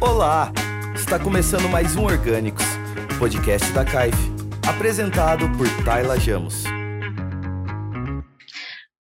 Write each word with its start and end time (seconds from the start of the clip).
Olá! 0.00 0.52
Está 0.94 1.18
começando 1.18 1.68
mais 1.68 1.96
um 1.96 2.04
Orgânicos, 2.04 2.64
podcast 3.18 3.72
da 3.72 3.84
CAIF, 3.84 4.16
apresentado 4.64 5.50
por 5.58 5.66
Tayla 5.84 6.20
Jamos. 6.20 6.62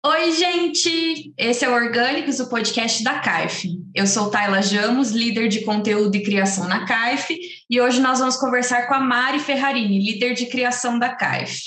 Oi, 0.07 0.31
gente! 0.31 1.35
Esse 1.37 1.65
é 1.65 1.69
o 1.69 1.73
Orgânicos, 1.73 2.39
o 2.39 2.49
podcast 2.49 3.03
da 3.03 3.19
CAIF. 3.19 3.69
Eu 3.93 4.07
sou 4.07 4.31
Tayla 4.31 4.63
Jamos, 4.63 5.11
líder 5.11 5.49
de 5.49 5.65
conteúdo 5.65 6.15
e 6.15 6.23
criação 6.23 6.69
na 6.69 6.87
CAIF, 6.87 7.37
e 7.69 7.81
hoje 7.81 8.01
nós 8.01 8.21
vamos 8.21 8.37
conversar 8.37 8.87
com 8.87 8.95
a 8.95 9.01
Mari 9.01 9.41
Ferrarini, 9.41 10.13
líder 10.13 10.35
de 10.35 10.47
criação 10.47 10.97
da 10.97 11.09
CAIF. 11.09 11.59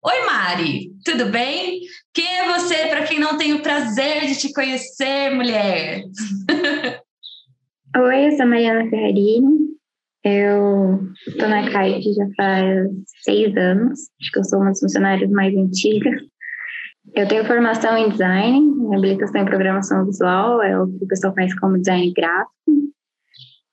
Oi, 0.00 0.26
Mari, 0.26 0.92
tudo 1.04 1.26
bem? 1.26 1.80
Quem 2.14 2.38
é 2.38 2.52
você 2.52 2.86
para 2.86 3.02
quem 3.02 3.18
não 3.18 3.36
tem 3.36 3.52
o 3.52 3.62
prazer 3.62 4.26
de 4.28 4.36
te 4.36 4.52
conhecer, 4.52 5.34
mulher? 5.34 6.04
Oi, 7.96 8.28
eu 8.28 8.36
sou 8.36 8.46
Mariana 8.46 8.88
Ferrarini. 8.88 9.70
Eu 10.22 11.00
estou 11.26 11.48
na 11.48 11.68
CAIF 11.72 12.04
já 12.14 12.24
faz 12.36 12.88
seis 13.24 13.56
anos. 13.56 13.98
Acho 14.20 14.30
que 14.30 14.38
eu 14.38 14.44
sou 14.44 14.60
uma 14.60 14.68
das 14.68 14.78
funcionárias 14.78 15.28
mais 15.28 15.52
antigas. 15.56 16.22
Eu 17.16 17.26
tenho 17.26 17.44
formação 17.44 17.96
em 17.98 18.10
design, 18.10 18.94
habilitação 18.94 19.42
em 19.42 19.44
programação 19.44 20.06
visual, 20.06 20.62
é 20.62 20.80
o 20.80 20.86
que 20.86 21.04
o 21.04 21.08
pessoal 21.08 21.34
faz 21.34 21.52
como 21.58 21.78
design 21.78 22.12
gráfico. 22.12 22.54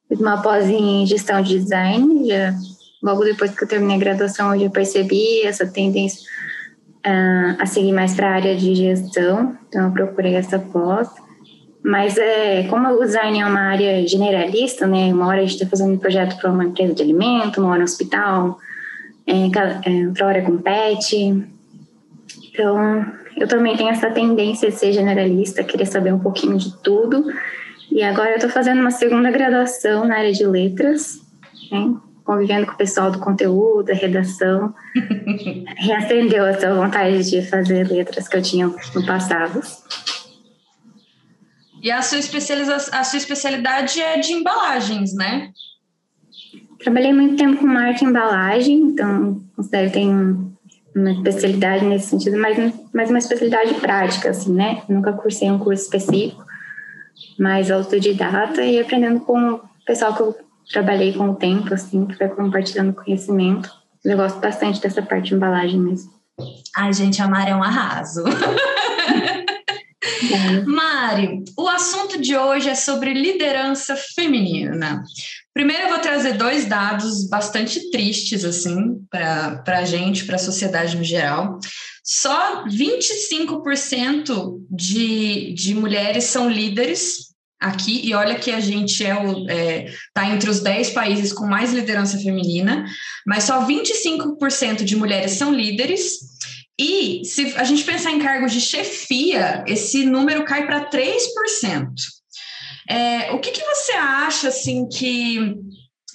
Fiz 0.08 0.20
uma 0.20 0.42
pós 0.42 0.68
em 0.68 1.06
gestão 1.06 1.44
de 1.44 1.60
design, 1.60 2.28
já, 2.28 2.56
logo 3.04 3.24
depois 3.24 3.52
que 3.52 3.64
eu 3.64 3.68
terminei 3.68 3.98
a 3.98 4.00
graduação, 4.00 4.56
eu 4.56 4.62
já 4.62 4.70
percebi 4.72 5.44
essa 5.44 5.68
tendência 5.68 6.28
uh, 7.06 7.62
a 7.62 7.68
seguir 7.68 7.92
mais 7.92 8.16
para 8.16 8.30
a 8.30 8.34
área 8.34 8.56
de 8.56 8.74
gestão, 8.74 9.56
então 9.68 9.86
eu 9.86 9.92
procurei 9.92 10.34
essa 10.34 10.58
pós. 10.58 11.08
Mas 11.88 12.18
é, 12.18 12.64
como 12.64 12.86
o 12.90 13.00
design 13.00 13.40
é 13.40 13.46
uma 13.46 13.62
área 13.62 14.06
generalista, 14.06 14.86
né? 14.86 15.06
Uma 15.14 15.28
hora 15.28 15.38
a 15.38 15.42
gente 15.44 15.54
está 15.54 15.66
fazendo 15.66 15.94
um 15.94 15.98
projeto 15.98 16.38
para 16.38 16.52
uma 16.52 16.66
empresa 16.66 16.94
de 16.94 17.02
alimento, 17.02 17.62
uma 17.62 17.70
hora 17.70 17.80
no 17.80 17.86
hospital, 17.86 18.60
é, 19.26 19.34
é, 19.90 20.06
outra 20.06 20.28
hora 20.28 20.42
com 20.42 20.58
pet. 20.58 21.48
Então, 22.50 23.06
eu 23.38 23.48
também 23.48 23.78
tenho 23.78 23.90
essa 23.90 24.12
tendência 24.12 24.70
de 24.70 24.76
ser 24.76 24.92
generalista, 24.92 25.64
querer 25.64 25.86
saber 25.86 26.14
um 26.14 26.20
pouquinho 26.20 26.58
de 26.58 26.76
tudo. 26.80 27.24
E 27.90 28.04
agora 28.04 28.32
eu 28.32 28.36
estou 28.36 28.50
fazendo 28.50 28.82
uma 28.82 28.92
segunda 28.92 29.32
graduação 29.32 30.06
na 30.06 30.18
área 30.18 30.34
de 30.34 30.46
letras, 30.46 31.22
né? 31.72 31.96
convivendo 32.26 32.66
com 32.66 32.74
o 32.74 32.78
pessoal 32.78 33.10
do 33.10 33.20
conteúdo, 33.20 33.86
da 33.86 33.94
redação. 33.94 34.76
Reacendeu 35.78 36.46
essa 36.46 36.74
vontade 36.74 37.30
de 37.30 37.42
fazer 37.44 37.88
letras 37.88 38.28
que 38.28 38.36
eu 38.36 38.42
tinha 38.42 38.68
no 38.68 39.06
passado. 39.06 39.62
E 41.82 41.92
a 41.92 42.02
sua, 42.02 42.18
especialização, 42.18 43.00
a 43.00 43.04
sua 43.04 43.18
especialidade 43.18 44.02
é 44.02 44.20
de 44.20 44.34
embalagens, 44.34 45.14
né? 45.14 45.52
Trabalhei 46.80 47.14
muito 47.14 47.36
tempo 47.36 47.58
com 47.58 47.68
marca 47.68 48.04
e 48.04 48.08
embalagem, 48.08 48.80
então 48.80 49.42
considero 49.56 49.88
que 49.88 49.94
tenho 49.94 50.58
uma 50.96 51.12
especialidade 51.12 51.86
nesse 51.86 52.08
sentido, 52.08 52.38
mas, 52.38 52.74
mas 52.94 53.10
uma 53.10 53.20
especialidade 53.20 53.74
prática, 53.76 54.30
assim, 54.30 54.54
né? 54.54 54.82
Nunca 54.90 55.14
cursei 55.14 55.50
um 55.50 55.60
curso 55.60 55.84
específico, 55.84 56.44
mas 57.38 57.70
autodidata 57.70 58.64
e 58.64 58.80
aprendendo 58.80 59.20
com 59.22 59.54
o 59.54 59.62
pessoal 59.86 60.16
que 60.16 60.22
eu 60.22 60.36
trabalhei 60.72 61.14
com 61.14 61.30
o 61.30 61.36
tempo, 61.36 61.74
assim, 61.74 62.06
que 62.06 62.18
vai 62.18 62.30
compartilhando 62.30 62.94
conhecimento. 62.94 63.72
Eu 64.04 64.18
gosto 64.18 64.40
bastante 64.40 64.82
dessa 64.82 65.02
parte 65.02 65.30
de 65.30 65.36
embalagem 65.36 65.80
mesmo. 65.80 66.12
Ai, 66.76 66.94
gente, 66.94 67.22
a 67.22 67.28
Mari 67.28 67.52
é 67.52 67.56
um 67.56 67.64
arraso. 67.64 68.24
Mari, 70.66 71.44
o 71.58 71.68
assunto 71.68 72.20
de 72.20 72.36
hoje 72.36 72.70
é 72.70 72.76
sobre 72.76 73.14
liderança 73.14 73.96
feminina. 73.96 75.04
Primeiro, 75.54 75.84
eu 75.84 75.90
vou 75.90 76.00
trazer 76.00 76.34
dois 76.34 76.66
dados 76.66 77.28
bastante 77.28 77.90
tristes, 77.90 78.46
assim, 78.46 79.00
para 79.10 79.80
a 79.80 79.86
gente, 79.86 80.26
para 80.26 80.36
a 80.36 80.40
sociedade 80.40 80.96
no 80.96 81.04
geral. 81.04 81.60
Só 82.04 82.64
25% 82.66 84.60
de, 84.70 85.54
de 85.54 85.74
mulheres 85.74 86.26
são 86.26 86.50
líderes 86.50 87.28
aqui, 87.60 88.08
e 88.08 88.14
olha 88.14 88.36
que 88.36 88.52
a 88.52 88.60
gente 88.60 89.04
é 89.04 89.14
está 89.14 89.54
é, 89.54 89.92
tá 90.14 90.30
entre 90.30 90.50
os 90.50 90.60
10 90.60 90.92
países 90.92 91.34
com 91.34 91.46
mais 91.46 91.74
liderança 91.74 92.18
feminina, 92.20 92.86
mas 93.26 93.46
só 93.46 93.66
25% 93.66 94.84
de 94.84 94.96
mulheres 94.96 95.32
são 95.32 95.52
líderes 95.52 96.27
e 96.80 97.26
se 97.26 97.54
a 97.56 97.64
gente 97.64 97.84
pensar 97.84 98.12
em 98.12 98.20
cargos 98.20 98.52
de 98.52 98.62
chefia, 98.62 99.64
esse 99.66 100.06
número 100.06 100.46
cai 100.46 100.66
para 100.68 100.90
3%. 100.90 101.88
É, 102.90 103.32
o 103.32 103.40
que, 103.40 103.52
que 103.52 103.64
você 103.64 103.94
acha 103.94 104.50
assim 104.50 104.88
que, 104.88 105.56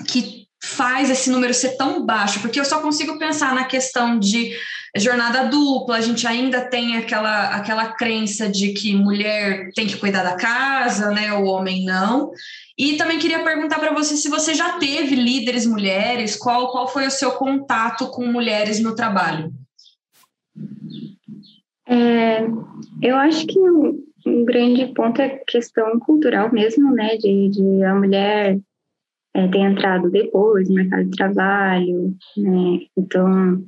que 0.09 0.47
faz 0.63 1.11
esse 1.11 1.29
número 1.31 1.53
ser 1.53 1.77
tão 1.77 2.07
baixo? 2.07 2.41
Porque 2.41 2.61
eu 2.61 2.65
só 2.65 2.81
consigo 2.81 3.19
pensar 3.19 3.55
na 3.55 3.65
questão 3.65 4.19
de 4.19 4.57
jornada 4.97 5.47
dupla, 5.47 5.97
a 5.97 6.01
gente 6.01 6.27
ainda 6.27 6.61
tem 6.61 6.97
aquela, 6.97 7.49
aquela 7.57 7.93
crença 7.95 8.49
de 8.49 8.73
que 8.73 8.95
mulher 8.95 9.71
tem 9.75 9.87
que 9.87 9.97
cuidar 9.97 10.23
da 10.23 10.37
casa, 10.37 11.11
né? 11.11 11.33
O 11.33 11.45
homem 11.45 11.85
não. 11.85 12.31
E 12.79 12.97
também 12.97 13.19
queria 13.19 13.43
perguntar 13.43 13.81
para 13.81 13.93
você 13.93 14.17
se 14.17 14.29
você 14.29 14.55
já 14.55 14.79
teve 14.79 15.17
líderes 15.17 15.67
mulheres, 15.67 16.37
qual, 16.37 16.71
qual 16.71 16.87
foi 16.87 17.07
o 17.07 17.11
seu 17.11 17.33
contato 17.33 18.09
com 18.09 18.27
mulheres 18.27 18.79
no 18.81 18.95
trabalho? 18.95 19.53
É, 21.93 22.47
eu 23.03 23.17
acho 23.17 23.47
que 23.47 23.59
um, 23.59 24.03
um, 24.27 24.45
grande 24.47 24.87
ponto 24.95 25.21
é 25.21 25.43
questão 25.47 25.99
cultural 26.01 26.51
mesmo, 26.51 26.91
né? 26.91 27.17
De, 27.19 27.51
de 27.51 27.85
a 27.85 27.95
mulher 27.95 28.59
é, 29.35 29.49
ter 29.49 29.59
entrado 29.59 30.11
depois 30.11 30.71
no 30.71 30.77
mercado 30.77 31.05
de 31.05 31.17
trabalho, 31.17 32.15
né? 32.39 32.79
Então, 32.97 33.63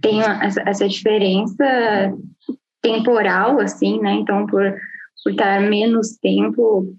tem 0.00 0.20
essa, 0.20 0.60
essa 0.66 0.88
diferença 0.88 2.12
temporal, 2.82 3.60
assim, 3.60 4.00
né? 4.00 4.14
Então, 4.14 4.44
por, 4.46 4.74
por 5.22 5.30
estar 5.30 5.60
menos 5.60 6.16
tempo, 6.16 6.96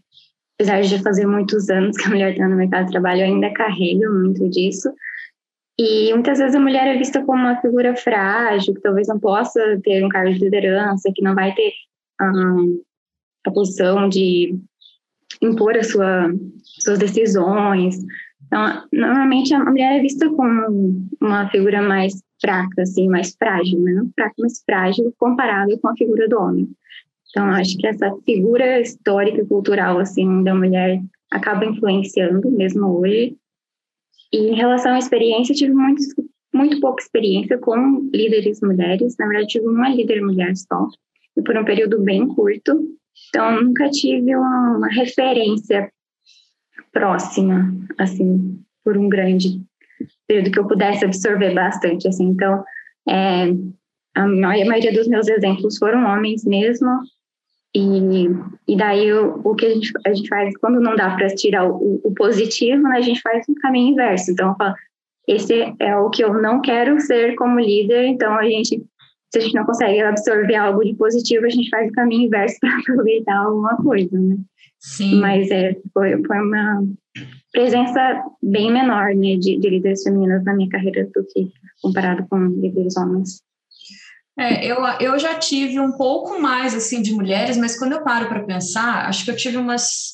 apesar 0.56 0.82
de 0.82 1.04
fazer 1.04 1.28
muitos 1.28 1.70
anos 1.70 1.98
que 1.98 2.06
a 2.06 2.10
mulher 2.10 2.32
está 2.32 2.48
no 2.48 2.56
mercado 2.56 2.86
de 2.86 2.92
trabalho, 2.94 3.24
ainda 3.24 3.52
carrego 3.52 4.10
muito 4.14 4.50
disso. 4.50 4.90
E 5.78 6.14
muitas 6.14 6.38
vezes 6.38 6.56
a 6.56 6.60
mulher 6.60 6.88
é 6.88 6.98
vista 6.98 7.24
como 7.26 7.40
uma 7.40 7.60
figura 7.60 7.96
frágil, 7.96 8.76
que 8.76 8.82
talvez 8.82 9.08
não 9.08 9.20
possa 9.20 9.60
ter 9.84 10.06
um 10.06 10.10
cargo 10.10 10.34
de 10.34 10.40
liderança, 10.40 11.12
que 11.14 11.24
não 11.24 11.34
vai 11.34 11.54
ter 11.56 11.72
um, 12.22 12.82
a 13.46 13.52
posição 13.52 14.08
de 14.08 14.56
impor 15.42 15.76
as 15.76 15.92
sua, 15.92 16.32
suas 16.80 17.00
decisões. 17.00 17.98
Então, 18.46 18.84
normalmente 18.92 19.54
a 19.54 19.66
mulher 19.66 19.98
é 19.98 20.02
vista 20.02 20.30
como 20.30 21.08
uma 21.20 21.50
figura 21.50 21.82
mais 21.82 22.22
fraca, 22.40 22.84
assim, 22.84 23.08
mais 23.08 23.36
frágil, 23.36 23.80
né? 23.80 23.94
não 23.94 24.12
fraca, 24.14 24.36
mas 24.38 24.62
frágil 24.64 25.14
comparado 25.18 25.78
com 25.80 25.88
a 25.88 25.96
figura 25.96 26.28
do 26.28 26.40
homem. 26.40 26.70
Então, 27.30 27.46
acho 27.50 27.78
que 27.78 27.88
essa 27.88 28.16
figura 28.26 28.80
histórica 28.80 29.42
e 29.42 29.46
cultural, 29.48 29.98
assim, 29.98 30.44
da 30.44 30.54
mulher 30.54 31.02
acaba 31.32 31.66
influenciando, 31.66 32.52
mesmo 32.52 33.00
hoje, 33.00 33.36
e 34.34 34.38
em 34.38 34.56
relação 34.56 34.94
à 34.94 34.98
experiência, 34.98 35.54
tive 35.54 35.74
muito, 35.74 36.02
muito 36.52 36.80
pouca 36.80 37.04
experiência 37.04 37.56
com 37.60 38.10
líderes 38.12 38.60
mulheres. 38.62 39.16
Na 39.20 39.28
verdade, 39.28 39.48
tive 39.48 39.68
uma 39.68 39.90
líder 39.90 40.22
mulher 40.22 40.56
só, 40.58 40.88
e 41.38 41.42
por 41.44 41.56
um 41.56 41.64
período 41.64 42.02
bem 42.02 42.28
curto. 42.28 42.98
Então, 43.30 43.62
nunca 43.62 43.90
tive 43.92 44.36
uma, 44.36 44.78
uma 44.78 44.90
referência 44.90 45.92
próxima, 46.92 47.72
assim, 48.00 48.60
por 48.84 48.98
um 48.98 49.08
grande 49.08 49.62
período 50.28 50.52
que 50.52 50.60
eu 50.60 50.68
pudesse 50.68 51.06
absorver 51.06 51.54
bastante, 51.54 52.08
assim. 52.08 52.30
Então, 52.30 52.64
é, 53.08 53.54
a 54.16 54.28
maioria 54.28 54.94
dos 54.94 55.08
meus 55.08 55.28
exemplos 55.28 55.78
foram 55.78 56.06
homens 56.06 56.44
mesmo, 56.44 56.90
e, 57.76 58.30
e 58.68 58.78
daí 58.78 59.12
o, 59.12 59.42
o 59.44 59.56
que 59.56 59.66
a 59.66 59.70
gente, 59.70 59.92
a 60.06 60.14
gente 60.14 60.30
faz, 60.30 60.56
quando 60.58 60.80
não 60.80 60.96
dá 60.96 61.16
para 61.16 61.28
tirar 61.30 61.68
o, 61.68 62.00
o, 62.04 62.14
positivo, 62.14 62.84
né, 62.84 62.98
a 62.98 63.02
gente 63.02 63.20
faz 63.22 63.46
um 63.50 63.56
caminho 63.56 63.94
inverso. 63.94 64.32
Então, 64.32 64.50
eu 64.50 64.56
falo, 64.56 64.76
esse 65.28 65.76
é 65.80 65.98
o 65.98 66.10
que 66.10 66.24
eu 66.24 66.34
não 66.40 66.62
quero 66.62 67.00
ser 67.00 67.36
como 67.36 67.60
líder, 67.60 68.06
então 68.06 68.34
a 68.38 68.44
gente, 68.44 68.84
se 69.32 69.40
a 69.40 69.42
gente 69.42 69.56
não 69.56 69.66
consegue 69.66 70.02
absorver 70.02 70.56
algo 70.56 70.84
de 70.84 70.94
positivo, 70.96 71.46
a 71.46 71.50
gente 71.50 71.70
faz 71.70 71.90
o 71.90 71.94
caminho 71.94 72.28
inverso 72.28 72.58
para 72.62 72.78
aproveitar 72.78 73.38
alguma 73.38 73.76
coisa, 73.78 74.20
né? 74.20 74.38
Sim. 74.80 75.20
Mas 75.20 75.50
é, 75.50 75.76
foi, 75.94 76.22
foi 76.24 76.38
uma 76.38 76.84
presença 77.52 78.24
bem 78.42 78.72
menor, 78.72 79.16
né, 79.16 79.36
de, 79.38 79.58
de 79.58 79.70
líderes 79.70 80.04
femininas 80.04 80.44
na 80.44 80.54
minha 80.54 80.70
carreira 80.70 81.10
do 81.16 81.26
que 81.26 81.52
comparado 81.82 82.28
com 82.30 82.38
líderes 82.38 82.98
homens. 82.98 83.42
É, 84.38 84.66
eu, 84.66 84.78
eu 85.00 85.20
já 85.20 85.36
tive 85.36 85.80
um 85.80 85.92
pouco 85.92 86.40
mais 86.42 86.74
assim 86.74 87.02
de 87.02 87.14
mulheres, 87.14 87.56
mas 87.58 87.78
quando 87.78 87.94
eu 87.94 88.04
paro 88.04 88.28
para 88.28 88.44
pensar, 88.44 89.08
acho 89.08 89.24
que 89.26 89.32
eu 89.32 89.36
tive 89.36 89.58
umas, 89.58 90.14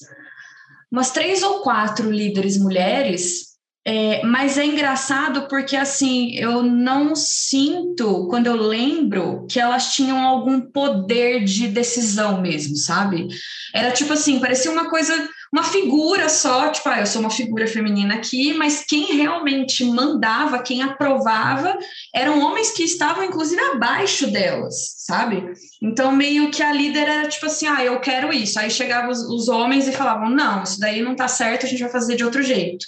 umas 0.91 1.11
três 1.11 1.41
ou 1.41 1.61
quatro 1.61 2.11
líderes 2.11 2.57
mulheres, 2.57 3.47
É, 3.85 4.21
mas 4.23 4.57
é 4.57 4.65
engraçado 4.65 5.47
porque, 5.47 5.75
assim, 5.75 6.35
eu 6.35 6.61
não 6.61 7.15
sinto, 7.15 8.27
quando 8.29 8.47
eu 8.47 8.55
lembro, 8.55 9.47
que 9.49 9.59
elas 9.59 9.93
tinham 9.95 10.19
algum 10.19 10.59
poder 10.61 11.43
de 11.45 11.67
decisão 11.69 12.41
mesmo, 12.41 12.75
sabe? 12.75 13.27
Era 13.73 13.91
tipo 13.91 14.13
assim, 14.13 14.39
parecia 14.39 14.69
uma 14.69 14.89
coisa, 14.89 15.13
uma 15.51 15.63
figura 15.63 16.29
só, 16.29 16.69
tipo, 16.69 16.87
ah, 16.89 16.99
eu 16.99 17.05
sou 17.07 17.21
uma 17.21 17.29
figura 17.29 17.65
feminina 17.67 18.15
aqui, 18.15 18.53
mas 18.53 18.83
quem 18.87 19.15
realmente 19.15 19.83
mandava, 19.83 20.61
quem 20.61 20.83
aprovava, 20.83 21.77
eram 22.13 22.39
homens 22.41 22.71
que 22.71 22.83
estavam, 22.83 23.23
inclusive, 23.23 23.59
abaixo 23.61 24.27
delas, 24.27 24.75
sabe? 24.97 25.51
Então, 25.81 26.11
meio 26.11 26.51
que 26.51 26.61
a 26.61 26.71
líder 26.71 27.07
era 27.07 27.27
tipo 27.27 27.47
assim, 27.47 27.65
ah, 27.67 27.83
eu 27.83 27.99
quero 27.99 28.31
isso. 28.31 28.59
Aí 28.59 28.69
chegavam 28.69 29.09
os, 29.09 29.21
os 29.21 29.47
homens 29.47 29.87
e 29.87 29.91
falavam, 29.91 30.29
não, 30.29 30.63
isso 30.63 30.79
daí 30.79 31.01
não 31.01 31.15
tá 31.15 31.27
certo, 31.27 31.65
a 31.65 31.69
gente 31.69 31.81
vai 31.81 31.91
fazer 31.91 32.15
de 32.15 32.23
outro 32.23 32.43
jeito. 32.43 32.85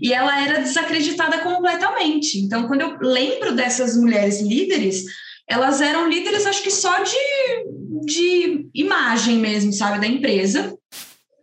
E 0.00 0.12
ela 0.12 0.42
era 0.42 0.60
desacreditada 0.60 1.38
completamente. 1.38 2.38
Então, 2.38 2.66
quando 2.66 2.82
eu 2.82 2.98
lembro 3.00 3.54
dessas 3.54 3.96
mulheres 3.96 4.40
líderes, 4.40 5.04
elas 5.48 5.80
eram 5.80 6.08
líderes, 6.08 6.46
acho 6.46 6.62
que 6.62 6.70
só 6.70 7.02
de, 7.02 8.04
de 8.04 8.66
imagem 8.74 9.38
mesmo, 9.38 9.72
sabe, 9.72 10.00
da 10.00 10.06
empresa. 10.06 10.76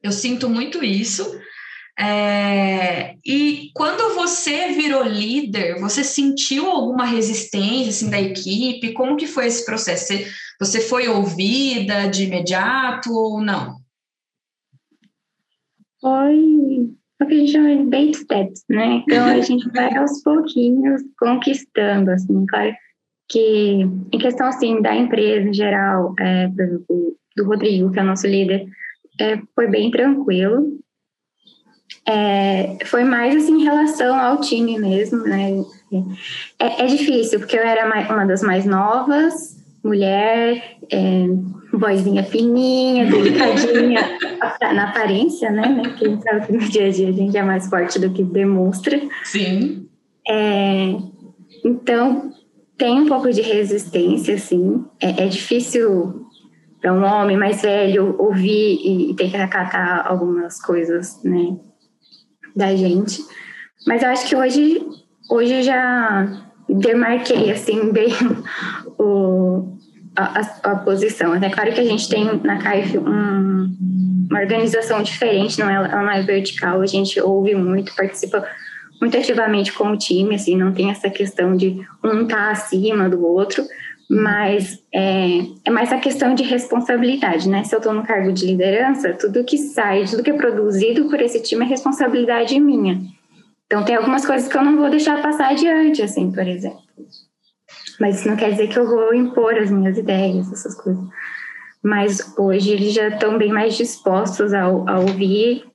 Eu 0.03 0.11
sinto 0.11 0.49
muito 0.49 0.83
isso. 0.83 1.39
É, 1.99 3.15
e 3.25 3.71
quando 3.75 4.15
você 4.15 4.69
virou 4.69 5.03
líder, 5.03 5.79
você 5.81 6.01
sentiu 6.03 6.69
alguma 6.69 7.03
resistência 7.03 7.89
assim, 7.89 8.09
da 8.09 8.21
equipe? 8.21 8.93
Como 8.93 9.17
que 9.17 9.27
foi 9.27 9.47
esse 9.47 9.65
processo? 9.65 10.07
Você, 10.07 10.27
você 10.59 10.79
foi 10.79 11.09
ouvida 11.09 12.07
de 12.07 12.23
imediato 12.23 13.11
ou 13.11 13.41
não? 13.41 13.75
Foi 15.99 16.37
o 17.21 17.25
que 17.27 17.33
a 17.33 17.37
gente 17.37 17.51
chama 17.51 17.75
de 17.75 17.83
baby 17.83 18.13
steps, 18.15 18.63
né? 18.69 19.03
Então 19.05 19.25
a 19.25 19.41
gente 19.41 19.67
vai 19.75 19.93
aos 19.97 20.23
pouquinhos 20.23 21.01
conquistando, 21.17 22.11
assim, 22.11 22.45
claro 22.45 22.73
que 23.29 23.81
em 24.11 24.17
questão 24.17 24.47
assim 24.47 24.81
da 24.81 24.95
empresa 24.95 25.47
em 25.47 25.53
geral, 25.53 26.15
é, 26.19 26.45
exemplo, 26.45 27.15
do 27.37 27.45
Rodrigo, 27.45 27.91
que 27.91 27.99
é 27.99 28.01
o 28.01 28.05
nosso 28.05 28.25
líder, 28.25 28.65
é, 29.19 29.41
foi 29.53 29.67
bem 29.67 29.91
tranquilo. 29.91 30.79
É, 32.07 32.77
foi 32.85 33.03
mais 33.03 33.35
assim 33.35 33.61
em 33.61 33.63
relação 33.63 34.19
ao 34.19 34.39
time 34.39 34.79
mesmo, 34.79 35.23
né? 35.23 35.63
É, 36.57 36.83
é 36.83 36.85
difícil, 36.87 37.39
porque 37.39 37.57
eu 37.57 37.61
era 37.61 37.85
uma 37.85 38.25
das 38.25 38.41
mais 38.41 38.65
novas, 38.65 39.59
mulher, 39.83 40.77
é, 40.91 41.25
vozinha 41.73 42.23
fininha, 42.23 43.05
delicadinha, 43.05 44.17
na 44.73 44.89
aparência, 44.89 45.51
né? 45.51 45.67
né? 45.69 45.83
Porque 45.83 46.05
a 46.05 46.09
gente 46.09 46.23
sabe 46.23 46.47
que 46.47 46.53
no 46.53 46.59
dia 46.59 46.87
a 46.87 46.89
dia 46.89 47.09
a 47.09 47.11
gente 47.11 47.37
é 47.37 47.43
mais 47.43 47.67
forte 47.69 47.99
do 47.99 48.09
que 48.11 48.23
demonstra. 48.23 48.99
Sim. 49.23 49.87
É, 50.27 50.95
então, 51.63 52.31
tem 52.77 53.01
um 53.01 53.05
pouco 53.07 53.31
de 53.31 53.41
resistência, 53.41 54.35
assim. 54.35 54.83
É, 54.99 55.25
é 55.25 55.27
difícil 55.27 56.28
para 56.81 56.93
um 56.93 57.03
homem 57.03 57.37
mais 57.37 57.61
velho 57.61 58.15
ouvir 58.17 58.79
e, 58.83 59.11
e 59.11 59.15
ter 59.15 59.29
que 59.29 59.37
acatar 59.37 60.07
algumas 60.07 60.61
coisas, 60.61 61.21
né? 61.23 61.57
Da 62.55 62.75
gente. 62.75 63.21
Mas 63.85 64.03
eu 64.03 64.09
acho 64.09 64.27
que 64.27 64.35
hoje, 64.35 64.81
hoje 65.29 65.63
já 65.63 66.45
demarquei, 66.67 67.51
assim, 67.51 67.91
bem 67.93 68.09
o, 68.97 69.77
a, 70.15 70.41
a, 70.63 70.75
posição. 70.77 71.35
É 71.35 71.49
claro 71.49 71.73
que 71.73 71.81
a 71.81 71.85
gente 71.85 72.09
tem 72.09 72.25
na 72.43 72.57
CAIF 72.57 72.97
um, 72.97 73.75
uma 74.29 74.39
organização 74.39 75.01
diferente, 75.01 75.59
não 75.59 75.69
é, 75.69 75.75
ela 75.75 76.03
não 76.03 76.11
é 76.11 76.21
vertical, 76.21 76.81
a 76.81 76.85
gente 76.85 77.19
ouve 77.19 77.55
muito, 77.55 77.95
participa 77.95 78.45
muito 79.01 79.17
ativamente 79.17 79.71
com 79.71 79.91
o 79.91 79.97
time, 79.97 80.35
assim, 80.35 80.57
não 80.57 80.73
tem 80.73 80.91
essa 80.91 81.09
questão 81.09 81.55
de 81.55 81.79
um 82.03 82.23
estar 82.23 82.35
tá 82.35 82.51
acima 82.51 83.09
do 83.09 83.25
outro, 83.25 83.63
mas 84.09 84.83
é, 84.91 85.41
é 85.65 85.69
mais 85.69 85.93
a 85.93 85.99
questão 85.99 86.33
de 86.33 86.43
responsabilidade, 86.43 87.47
né? 87.47 87.63
Se 87.63 87.75
eu 87.75 87.77
estou 87.77 87.93
no 87.93 88.03
cargo 88.03 88.33
de 88.33 88.47
liderança, 88.47 89.13
tudo 89.13 89.43
que 89.43 89.57
sai, 89.57 90.05
tudo 90.05 90.23
que 90.23 90.31
é 90.31 90.33
produzido 90.33 91.07
por 91.07 91.21
esse 91.21 91.41
time 91.43 91.63
é 91.63 91.67
responsabilidade 91.67 92.59
minha. 92.59 92.99
Então, 93.67 93.85
tem 93.85 93.95
algumas 93.95 94.25
coisas 94.25 94.47
que 94.47 94.57
eu 94.57 94.63
não 94.63 94.77
vou 94.77 94.89
deixar 94.89 95.21
passar 95.21 95.51
adiante, 95.51 96.01
assim, 96.01 96.31
por 96.31 96.47
exemplo. 96.47 96.79
Mas 97.99 98.19
isso 98.19 98.27
não 98.27 98.35
quer 98.35 98.49
dizer 98.49 98.67
que 98.67 98.79
eu 98.79 98.87
vou 98.87 99.13
impor 99.13 99.53
as 99.55 99.69
minhas 99.69 99.95
ideias, 99.95 100.51
essas 100.51 100.73
coisas. 100.73 101.03
Mas 101.83 102.33
hoje 102.35 102.71
eles 102.71 102.93
já 102.93 103.09
estão 103.09 103.37
bem 103.37 103.51
mais 103.51 103.77
dispostos 103.77 104.53
a, 104.55 104.63
a 104.63 104.99
ouvir 104.99 105.65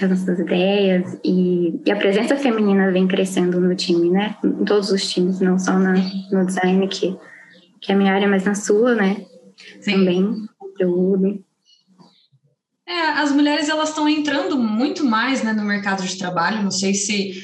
as 0.00 0.08
nossas 0.08 0.38
ideias 0.38 1.18
e, 1.22 1.78
e, 1.84 1.92
a 1.92 1.96
presença 1.96 2.36
feminina 2.36 2.90
vem 2.90 3.06
crescendo 3.06 3.60
no 3.60 3.74
time, 3.74 4.08
né? 4.10 4.34
Em 4.42 4.64
todos 4.64 4.90
os 4.90 5.06
times, 5.12 5.40
não 5.40 5.58
só 5.58 5.78
na, 5.78 5.92
no 6.30 6.46
design, 6.46 6.88
que, 6.88 7.14
que 7.82 7.90
é 7.90 7.94
a 7.94 7.98
minha 7.98 8.14
área, 8.14 8.28
mas 8.28 8.44
na 8.44 8.54
sua, 8.54 8.94
né? 8.94 9.26
Sim. 9.80 9.92
Também, 9.92 10.48
conteúdo. 10.56 11.44
É, 12.86 13.00
as 13.20 13.32
mulheres 13.32 13.68
elas 13.68 13.88
estão 13.88 14.08
entrando 14.08 14.56
muito 14.56 15.04
mais 15.04 15.42
né, 15.42 15.52
no 15.52 15.64
mercado 15.64 16.06
de 16.06 16.16
trabalho. 16.16 16.62
Não 16.62 16.70
sei 16.70 16.94
se 16.94 17.42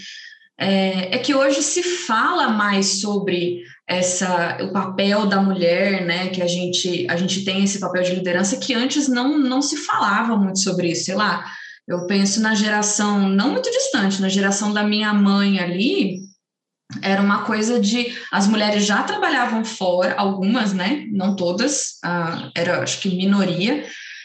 é, 0.56 1.17
é, 1.17 1.19
que 1.19 1.35
hoje 1.35 1.62
se 1.62 1.82
fala 1.82 2.49
mais 2.49 3.00
sobre 3.00 3.62
essa 3.87 4.58
o 4.62 4.73
papel 4.73 5.26
da 5.26 5.40
mulher, 5.40 6.05
né? 6.05 6.29
Que 6.29 6.43
a 6.43 6.46
gente 6.46 7.06
a 7.08 7.17
gente 7.17 7.44
tem 7.44 7.64
esse 7.64 7.81
papel 7.81 8.02
de 8.02 8.14
liderança 8.14 8.58
que 8.58 8.75
antes 8.75 9.08
não 9.08 9.38
não 9.38 9.62
se 9.62 9.76
falava 9.79 10.37
muito 10.37 10.61
sobre 10.61 10.91
isso, 10.91 11.05
sei 11.05 11.14
lá. 11.14 11.44
Eu 11.87 12.06
penso 12.06 12.41
na 12.43 12.55
geração 12.55 13.29
não 13.29 13.50
muito 13.50 13.70
distante, 13.70 14.20
na 14.20 14.29
geração 14.29 14.73
da 14.75 14.82
minha 14.82 15.14
mãe 15.14 15.58
ali, 15.58 16.27
era 17.02 17.20
uma 17.20 17.44
coisa 17.44 17.79
de 17.79 18.17
as 18.32 18.46
mulheres 18.46 18.87
já 18.87 19.02
trabalhavam 19.02 19.64
fora, 19.64 20.14
algumas, 20.17 20.73
né? 20.73 21.05
Não 21.11 21.37
todas, 21.37 21.99
uh, 22.05 22.50
era 22.55 22.82
acho 22.82 23.00
que 23.00 23.14
minoria, 23.14 23.85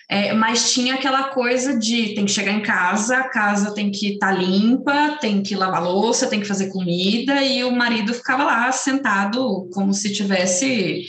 é, 0.10 0.34
mas 0.34 0.72
tinha 0.72 0.96
aquela 0.96 1.30
coisa 1.30 1.78
de 1.78 2.14
tem 2.14 2.26
que 2.26 2.32
chegar 2.32 2.52
em 2.52 2.62
casa, 2.62 3.18
a 3.18 3.30
casa 3.30 3.74
tem 3.74 3.90
que 3.90 4.14
estar 4.14 4.34
tá 4.34 4.40
limpa, 4.40 5.18
tem 5.20 5.42
que 5.42 5.56
lavar 5.56 5.84
louça, 5.84 6.28
tem 6.28 6.40
que 6.40 6.48
fazer 6.48 6.70
comida, 6.70 7.42
e 7.42 7.64
o 7.64 7.72
marido 7.72 8.14
ficava 8.14 8.44
lá 8.44 8.72
sentado 8.72 9.70
como 9.74 9.94
se 9.94 10.14
tivesse 10.14 11.06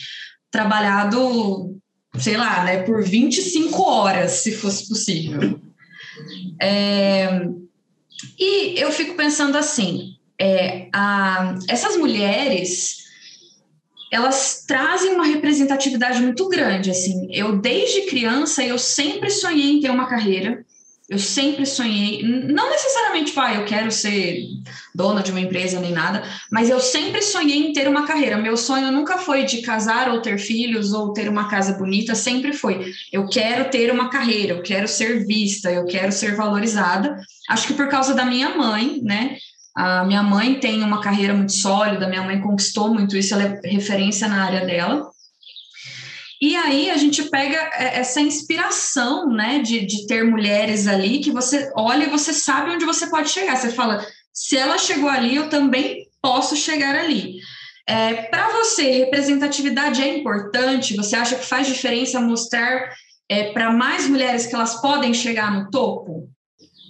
trabalhado, 0.50 1.76
sei 2.18 2.36
lá, 2.36 2.64
né, 2.64 2.82
por 2.82 3.02
25 3.02 3.82
horas, 3.82 4.32
se 4.32 4.52
fosse 4.52 4.88
possível. 4.88 5.60
É, 6.62 7.46
e 8.38 8.80
eu 8.80 8.90
fico 8.90 9.16
pensando 9.16 9.58
assim, 9.58 10.13
é, 10.38 10.88
a, 10.92 11.54
essas 11.68 11.96
mulheres 11.96 13.04
elas 14.14 14.64
trazem 14.66 15.12
uma 15.12 15.26
representatividade 15.26 16.22
muito 16.22 16.48
grande, 16.48 16.88
assim. 16.88 17.26
Eu 17.32 17.56
desde 17.56 18.02
criança 18.02 18.62
eu 18.62 18.78
sempre 18.78 19.28
sonhei 19.28 19.72
em 19.72 19.80
ter 19.80 19.90
uma 19.90 20.06
carreira. 20.06 20.64
Eu 21.06 21.18
sempre 21.18 21.66
sonhei, 21.66 22.22
não 22.22 22.70
necessariamente, 22.70 23.26
tipo, 23.26 23.40
ah, 23.40 23.52
eu 23.52 23.66
quero 23.66 23.90
ser 23.90 24.38
dona 24.94 25.22
de 25.22 25.32
uma 25.32 25.40
empresa 25.40 25.78
nem 25.78 25.92
nada, 25.92 26.22
mas 26.50 26.70
eu 26.70 26.80
sempre 26.80 27.20
sonhei 27.20 27.58
em 27.58 27.72
ter 27.74 27.86
uma 27.86 28.06
carreira. 28.06 28.38
Meu 28.38 28.56
sonho 28.56 28.90
nunca 28.90 29.18
foi 29.18 29.44
de 29.44 29.60
casar 29.60 30.08
ou 30.08 30.22
ter 30.22 30.38
filhos 30.38 30.94
ou 30.94 31.12
ter 31.12 31.28
uma 31.28 31.50
casa 31.50 31.74
bonita, 31.74 32.14
sempre 32.14 32.54
foi. 32.54 32.90
Eu 33.12 33.28
quero 33.28 33.68
ter 33.68 33.92
uma 33.92 34.08
carreira, 34.08 34.54
eu 34.54 34.62
quero 34.62 34.88
ser 34.88 35.26
vista, 35.26 35.70
eu 35.70 35.84
quero 35.84 36.10
ser 36.10 36.36
valorizada. 36.36 37.20
Acho 37.50 37.66
que 37.66 37.74
por 37.74 37.88
causa 37.88 38.14
da 38.14 38.24
minha 38.24 38.56
mãe, 38.56 39.00
né? 39.02 39.36
A 39.74 40.04
minha 40.04 40.22
mãe 40.22 40.60
tem 40.60 40.82
uma 40.82 41.00
carreira 41.00 41.34
muito 41.34 41.52
sólida, 41.52 42.08
minha 42.08 42.22
mãe 42.22 42.40
conquistou 42.40 42.94
muito 42.94 43.16
isso, 43.16 43.34
ela 43.34 43.42
é 43.42 43.68
referência 43.68 44.28
na 44.28 44.44
área 44.44 44.64
dela. 44.64 45.10
E 46.40 46.54
aí 46.56 46.90
a 46.90 46.96
gente 46.96 47.22
pega 47.24 47.56
é, 47.74 47.98
essa 47.98 48.20
inspiração, 48.20 49.28
né, 49.28 49.60
de, 49.60 49.84
de 49.86 50.06
ter 50.06 50.24
mulheres 50.24 50.86
ali 50.86 51.20
que 51.20 51.30
você 51.30 51.72
olha 51.74 52.04
e 52.04 52.10
você 52.10 52.32
sabe 52.32 52.70
onde 52.70 52.84
você 52.84 53.08
pode 53.08 53.30
chegar. 53.30 53.56
Você 53.56 53.70
fala, 53.70 54.06
se 54.32 54.56
ela 54.56 54.76
chegou 54.76 55.08
ali, 55.08 55.36
eu 55.36 55.48
também 55.48 56.06
posso 56.20 56.54
chegar 56.54 56.94
ali. 56.94 57.38
É, 57.86 58.14
Para 58.24 58.50
você, 58.50 58.90
representatividade 58.90 60.02
é 60.02 60.18
importante? 60.18 60.96
Você 60.96 61.16
acha 61.16 61.36
que 61.36 61.44
faz 61.44 61.66
diferença 61.66 62.20
mostrar 62.20 62.90
é, 63.28 63.52
para 63.52 63.72
mais 63.72 64.08
mulheres 64.08 64.46
que 64.46 64.54
elas 64.54 64.80
podem 64.80 65.14
chegar 65.14 65.50
no 65.50 65.70
topo? 65.70 66.28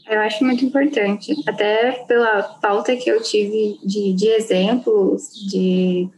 Eu 0.08 0.20
acho 0.20 0.44
muito 0.44 0.64
importante, 0.64 1.34
até 1.46 1.92
pela 2.06 2.42
falta 2.60 2.94
que 2.94 3.10
eu 3.10 3.22
tive 3.22 3.78
de, 3.82 4.12
de 4.12 4.28
exemplos, 4.28 5.30
de. 5.48 6.08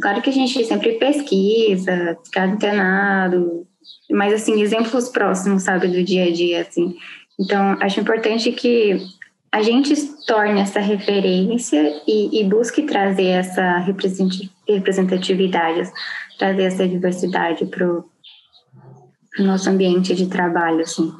Claro 0.00 0.20
que 0.20 0.30
a 0.30 0.32
gente 0.32 0.64
sempre 0.64 0.94
pesquisa, 0.94 2.18
fica 2.24 2.44
antenado, 2.44 3.66
mas, 4.10 4.32
assim, 4.32 4.60
exemplos 4.60 5.08
próximos, 5.08 5.62
sabe, 5.62 5.88
do 5.88 6.02
dia 6.02 6.24
a 6.24 6.32
dia, 6.32 6.62
assim. 6.62 6.96
Então, 7.38 7.76
acho 7.80 8.00
importante 8.00 8.50
que 8.52 9.00
a 9.52 9.62
gente 9.62 9.94
torne 10.26 10.60
essa 10.60 10.80
referência 10.80 12.02
e, 12.06 12.40
e 12.40 12.44
busque 12.44 12.82
trazer 12.82 13.26
essa 13.26 13.78
representatividade, 14.66 15.90
trazer 16.38 16.64
essa 16.64 16.86
diversidade 16.86 17.66
para 17.66 17.86
o 17.88 18.04
nosso 19.38 19.70
ambiente 19.70 20.14
de 20.14 20.26
trabalho, 20.26 20.80
assim. 20.80 21.12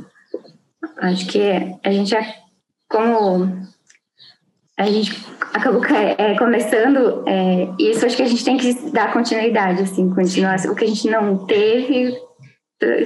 Acho 1.01 1.27
que 1.27 1.41
a 1.83 1.91
gente 1.91 2.15
é 2.15 2.35
como 2.89 3.69
a 4.77 4.87
gente 4.87 5.25
acabou 5.53 5.85
é, 5.85 6.37
começando 6.37 7.25
é, 7.27 7.69
isso 7.79 8.05
acho 8.05 8.17
que 8.17 8.23
a 8.23 8.27
gente 8.27 8.45
tem 8.45 8.57
que 8.57 8.73
dar 8.91 9.13
continuidade 9.13 9.83
assim 9.83 10.11
continuar 10.11 10.57
o 10.67 10.75
que 10.75 10.85
a 10.85 10.89
gente 10.89 11.09
não 11.09 11.47
teve 11.47 12.19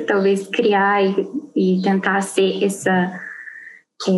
talvez 0.07 0.47
criar 0.47 1.05
e, 1.05 1.29
e 1.55 1.83
tentar 1.83 2.21
ser 2.23 2.65
essa 2.65 3.21
é, 4.09 4.13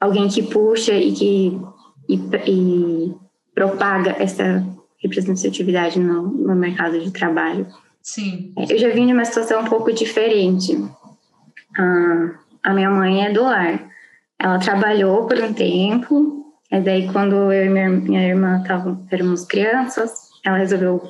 alguém 0.00 0.28
que 0.28 0.42
puxa 0.42 0.94
e 0.94 1.12
que 1.12 1.60
e, 2.08 2.20
e 2.46 3.14
propaga 3.54 4.10
essa 4.18 4.64
representatividade 5.02 5.98
no, 5.98 6.22
no, 6.22 6.54
mercado 6.54 6.98
de 6.98 7.10
trabalho. 7.10 7.66
Sim. 8.00 8.52
Eu 8.68 8.78
já 8.78 8.88
vim 8.90 9.06
de 9.06 9.12
uma 9.12 9.24
situação 9.24 9.62
um 9.62 9.64
pouco 9.64 9.92
diferente. 9.92 10.76
Ah, 11.76 12.38
a 12.62 12.72
minha 12.72 12.90
mãe 12.90 13.26
é 13.26 13.32
do 13.32 13.42
lar. 13.42 13.90
Ela 14.38 14.58
trabalhou 14.58 15.26
por 15.26 15.38
um 15.38 15.52
tempo, 15.52 16.54
e 16.70 16.80
daí 16.80 17.10
quando 17.12 17.52
eu 17.52 17.66
e 17.66 17.68
minha, 17.68 17.90
minha 17.90 18.28
irmã 18.28 18.62
tavam, 18.66 19.06
éramos 19.10 19.44
crianças, 19.44 20.30
ela 20.44 20.58
resolveu 20.58 21.02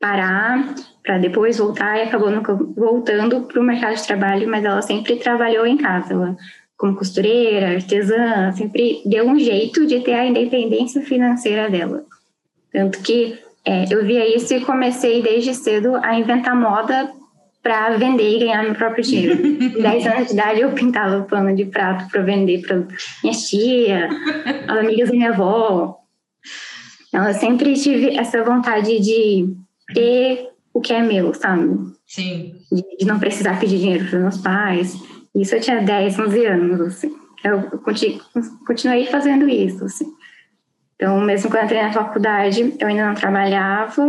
parar 0.00 0.74
para 1.02 1.18
depois 1.18 1.58
voltar 1.58 1.98
e 1.98 2.02
acabou 2.02 2.30
nunca 2.30 2.54
voltando 2.54 3.42
para 3.42 3.60
o 3.60 3.64
mercado 3.64 3.94
de 3.94 4.06
trabalho, 4.06 4.48
mas 4.48 4.64
ela 4.64 4.82
sempre 4.82 5.16
trabalhou 5.16 5.66
em 5.66 5.76
casa. 5.76 6.12
Ela, 6.12 6.36
como 6.76 6.96
costureira, 6.96 7.74
artesã, 7.74 8.50
sempre 8.52 9.02
deu 9.06 9.26
um 9.26 9.38
jeito 9.38 9.86
de 9.86 10.00
ter 10.00 10.14
a 10.14 10.26
independência 10.26 11.02
financeira 11.02 11.70
dela. 11.70 12.04
Tanto 12.72 13.00
que 13.00 13.38
é, 13.64 13.84
eu 13.92 14.04
via 14.04 14.34
isso 14.36 14.52
e 14.54 14.60
comecei 14.60 15.22
desde 15.22 15.54
cedo 15.54 15.94
a 15.96 16.18
inventar 16.18 16.56
moda 16.56 17.12
para 17.62 17.96
vender 17.96 18.36
e 18.36 18.38
ganhar 18.40 18.64
meu 18.64 18.74
próprio 18.74 19.04
dinheiro. 19.04 19.36
10 19.80 20.06
anos 20.06 20.26
de 20.26 20.32
idade 20.32 20.60
eu 20.60 20.72
pintava 20.72 21.22
pano 21.24 21.54
de 21.54 21.64
prato 21.66 22.08
para 22.10 22.22
vender 22.22 22.62
para 22.62 22.84
minha 23.22 23.34
tia, 23.34 24.08
as 24.68 24.78
amigas 24.78 25.08
da 25.08 25.14
minha 25.14 25.30
avó. 25.30 25.98
Então, 27.08 27.28
eu 27.28 27.34
sempre 27.34 27.74
tive 27.74 28.16
essa 28.16 28.42
vontade 28.42 28.98
de 28.98 29.54
ter 29.94 30.48
o 30.72 30.80
que 30.80 30.92
é 30.92 31.02
meu, 31.02 31.32
sabe? 31.34 31.92
Sim. 32.06 32.54
De, 32.72 32.82
de 32.98 33.06
não 33.06 33.18
precisar 33.18 33.60
pedir 33.60 33.78
dinheiro 33.78 34.06
para 34.08 34.18
meus 34.18 34.38
pais. 34.38 34.96
Isso 35.34 35.54
eu 35.54 35.60
tinha 35.60 35.82
10, 35.82 36.18
11 36.18 36.46
anos, 36.46 36.80
assim. 36.80 37.14
Eu 37.44 37.80
continuei 38.66 39.06
fazendo 39.06 39.48
isso, 39.48 39.84
assim. 39.84 40.06
Então, 40.96 41.20
mesmo 41.20 41.50
quando 41.50 41.60
eu 41.60 41.64
entrei 41.66 41.82
na 41.82 41.92
faculdade, 41.92 42.74
eu 42.78 42.86
ainda 42.86 43.06
não 43.06 43.14
trabalhava 43.14 44.08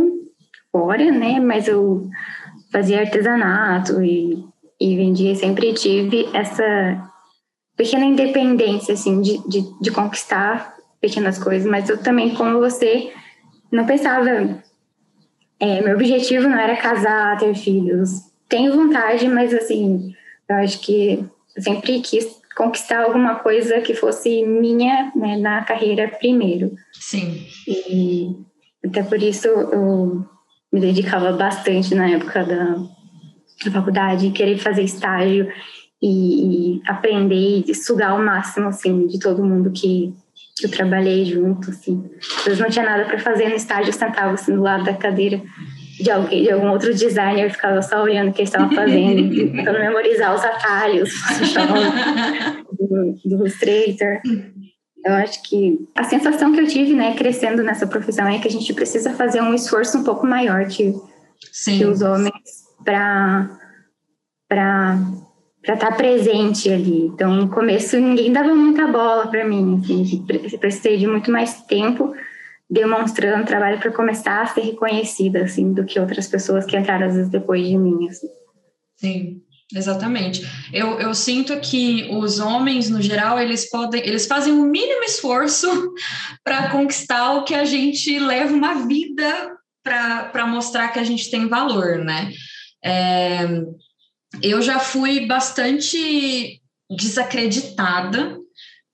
fora, 0.72 1.12
né? 1.12 1.40
Mas 1.40 1.68
eu 1.68 2.10
fazia 2.74 3.02
artesanato 3.02 4.04
e, 4.04 4.44
e 4.82 4.98
vendia. 4.98 5.36
Sempre 5.36 5.72
tive 5.74 6.28
essa 6.34 7.10
pequena 7.78 8.04
independência, 8.04 8.96
assim, 8.96 9.22
de, 9.22 9.38
de, 9.48 9.62
de 9.80 9.92
conquistar 9.92 10.76
pequenas 11.00 11.38
coisas. 11.38 11.70
Mas 11.70 11.88
eu 11.88 11.98
também, 11.98 12.34
como 12.34 12.60
você, 12.60 13.14
não 13.72 13.86
pensava 13.86 14.62
é, 15.60 15.82
meu 15.82 15.96
objetivo 15.96 16.50
não 16.50 16.58
era 16.58 16.76
casar, 16.76 17.38
ter 17.38 17.56
filhos. 17.56 18.10
Tenho 18.50 18.76
vontade, 18.76 19.30
mas 19.30 19.54
assim, 19.54 20.14
eu 20.50 20.56
acho 20.58 20.82
que 20.82 21.24
eu 21.56 21.62
sempre 21.62 22.02
quis 22.02 22.42
conquistar 22.56 23.04
alguma 23.04 23.36
coisa 23.36 23.80
que 23.80 23.94
fosse 23.94 24.46
minha 24.46 25.12
né, 25.16 25.38
na 25.38 25.64
carreira 25.64 26.10
primeiro. 26.20 26.74
Sim. 26.92 27.46
E 27.68 28.36
até 28.86 29.04
por 29.04 29.22
isso 29.22 29.48
eu 29.48 30.26
me 30.74 30.80
dedicava 30.80 31.32
bastante 31.32 31.94
na 31.94 32.10
época 32.10 32.44
da, 32.44 32.76
da 33.64 33.72
faculdade, 33.72 34.32
querer 34.32 34.58
fazer 34.58 34.82
estágio 34.82 35.48
e, 36.02 36.78
e 36.78 36.82
aprender 36.88 37.64
e 37.68 37.76
sugar 37.76 38.20
o 38.20 38.26
máximo 38.26 38.68
assim 38.68 39.06
de 39.08 39.20
todo 39.20 39.46
mundo 39.46 39.72
que 39.72 40.14
que 40.56 40.68
eu 40.68 40.72
trabalhei 40.72 41.26
junto, 41.26 41.72
assim. 41.72 42.04
Às 42.38 42.46
vezes 42.46 42.60
não 42.60 42.70
tinha 42.70 42.86
nada 42.86 43.06
para 43.06 43.18
fazer 43.18 43.50
no 43.50 43.56
estágio, 43.56 43.90
eu 43.90 43.94
sentava 43.94 44.34
assim 44.34 44.54
do 44.54 44.62
lado 44.62 44.84
da 44.84 44.94
cadeira 44.94 45.42
de 46.00 46.12
alguém, 46.12 46.44
de 46.44 46.52
algum 46.52 46.70
outro 46.70 46.94
designer, 46.94 47.52
ficava 47.52 47.82
só 47.82 48.04
olhando 48.04 48.30
o 48.30 48.34
que 48.34 48.42
eles 48.42 48.50
estavam 48.50 48.72
fazendo, 48.76 49.30
tentando 49.52 49.80
memorizar 49.80 50.34
os 50.34 50.44
atalhos 50.44 51.12
do, 52.80 53.14
do 53.26 53.36
Illustrator. 53.36 54.20
Eu 55.06 55.14
acho 55.14 55.44
que 55.44 55.88
a 55.96 56.04
sensação 56.04 56.54
que 56.54 56.62
eu 56.62 56.68
tive, 56.68 56.94
né, 56.94 57.14
crescendo 57.16 57.62
nessa 57.62 57.86
profissão 57.86 58.28
é 58.28 58.40
que 58.40 58.48
a 58.48 58.52
gente 58.52 58.74
precisa 58.74 59.14
fazer 59.14 59.42
um 59.42 59.54
esforço 59.54 59.98
um 59.98 60.04
pouco 60.04 60.26
maior 60.26 60.66
que, 60.68 60.94
que 61.66 61.86
os 61.86 62.02
homens 62.02 62.64
para 62.84 63.50
para 64.48 64.98
para 65.62 65.76
estar 65.76 65.92
tá 65.92 65.96
presente 65.96 66.70
ali. 66.70 67.06
Então, 67.06 67.34
no 67.34 67.50
começo, 67.50 67.98
ninguém 67.98 68.34
dava 68.34 68.54
muita 68.54 68.86
bola 68.86 69.28
para 69.28 69.46
mim. 69.46 69.80
Assim, 69.82 70.26
precisei 70.60 70.98
de 70.98 71.08
muito 71.08 71.32
mais 71.32 71.62
tempo 71.64 72.14
demonstrando 72.70 73.46
trabalho 73.46 73.80
para 73.80 73.92
começar 73.92 74.42
a 74.42 74.48
ser 74.48 74.62
reconhecida, 74.62 75.44
assim, 75.44 75.72
do 75.72 75.86
que 75.86 76.00
outras 76.00 76.28
pessoas 76.28 76.66
que 76.66 76.76
entraram 76.76 77.08
às 77.08 77.16
vezes 77.16 77.30
depois 77.30 77.66
de 77.66 77.78
mim. 77.78 78.10
Assim. 78.10 78.28
Sim. 78.96 79.42
Exatamente. 79.76 80.42
Eu, 80.72 81.00
eu 81.00 81.14
sinto 81.16 81.60
que 81.60 82.08
os 82.12 82.40
homens, 82.40 82.90
no 82.90 83.02
geral, 83.02 83.40
eles 83.40 83.70
podem, 83.70 84.06
eles 84.06 84.28
fazem 84.28 84.54
o 84.54 84.64
mínimo 84.64 85.04
esforço 85.04 85.68
para 86.44 86.70
conquistar 86.70 87.34
o 87.34 87.44
que 87.44 87.56
a 87.56 87.66
gente 87.66 88.20
leva 88.20 88.54
uma 88.54 88.86
vida 88.86 89.52
para 89.84 90.48
mostrar 90.48 90.90
que 90.90 91.00
a 91.00 91.04
gente 91.04 91.30
tem 91.30 91.48
valor, 91.48 91.98
né? 91.98 92.32
É, 92.84 93.46
eu 94.42 94.62
já 94.62 94.80
fui 94.80 95.26
bastante 95.26 96.62
desacreditada 96.90 98.38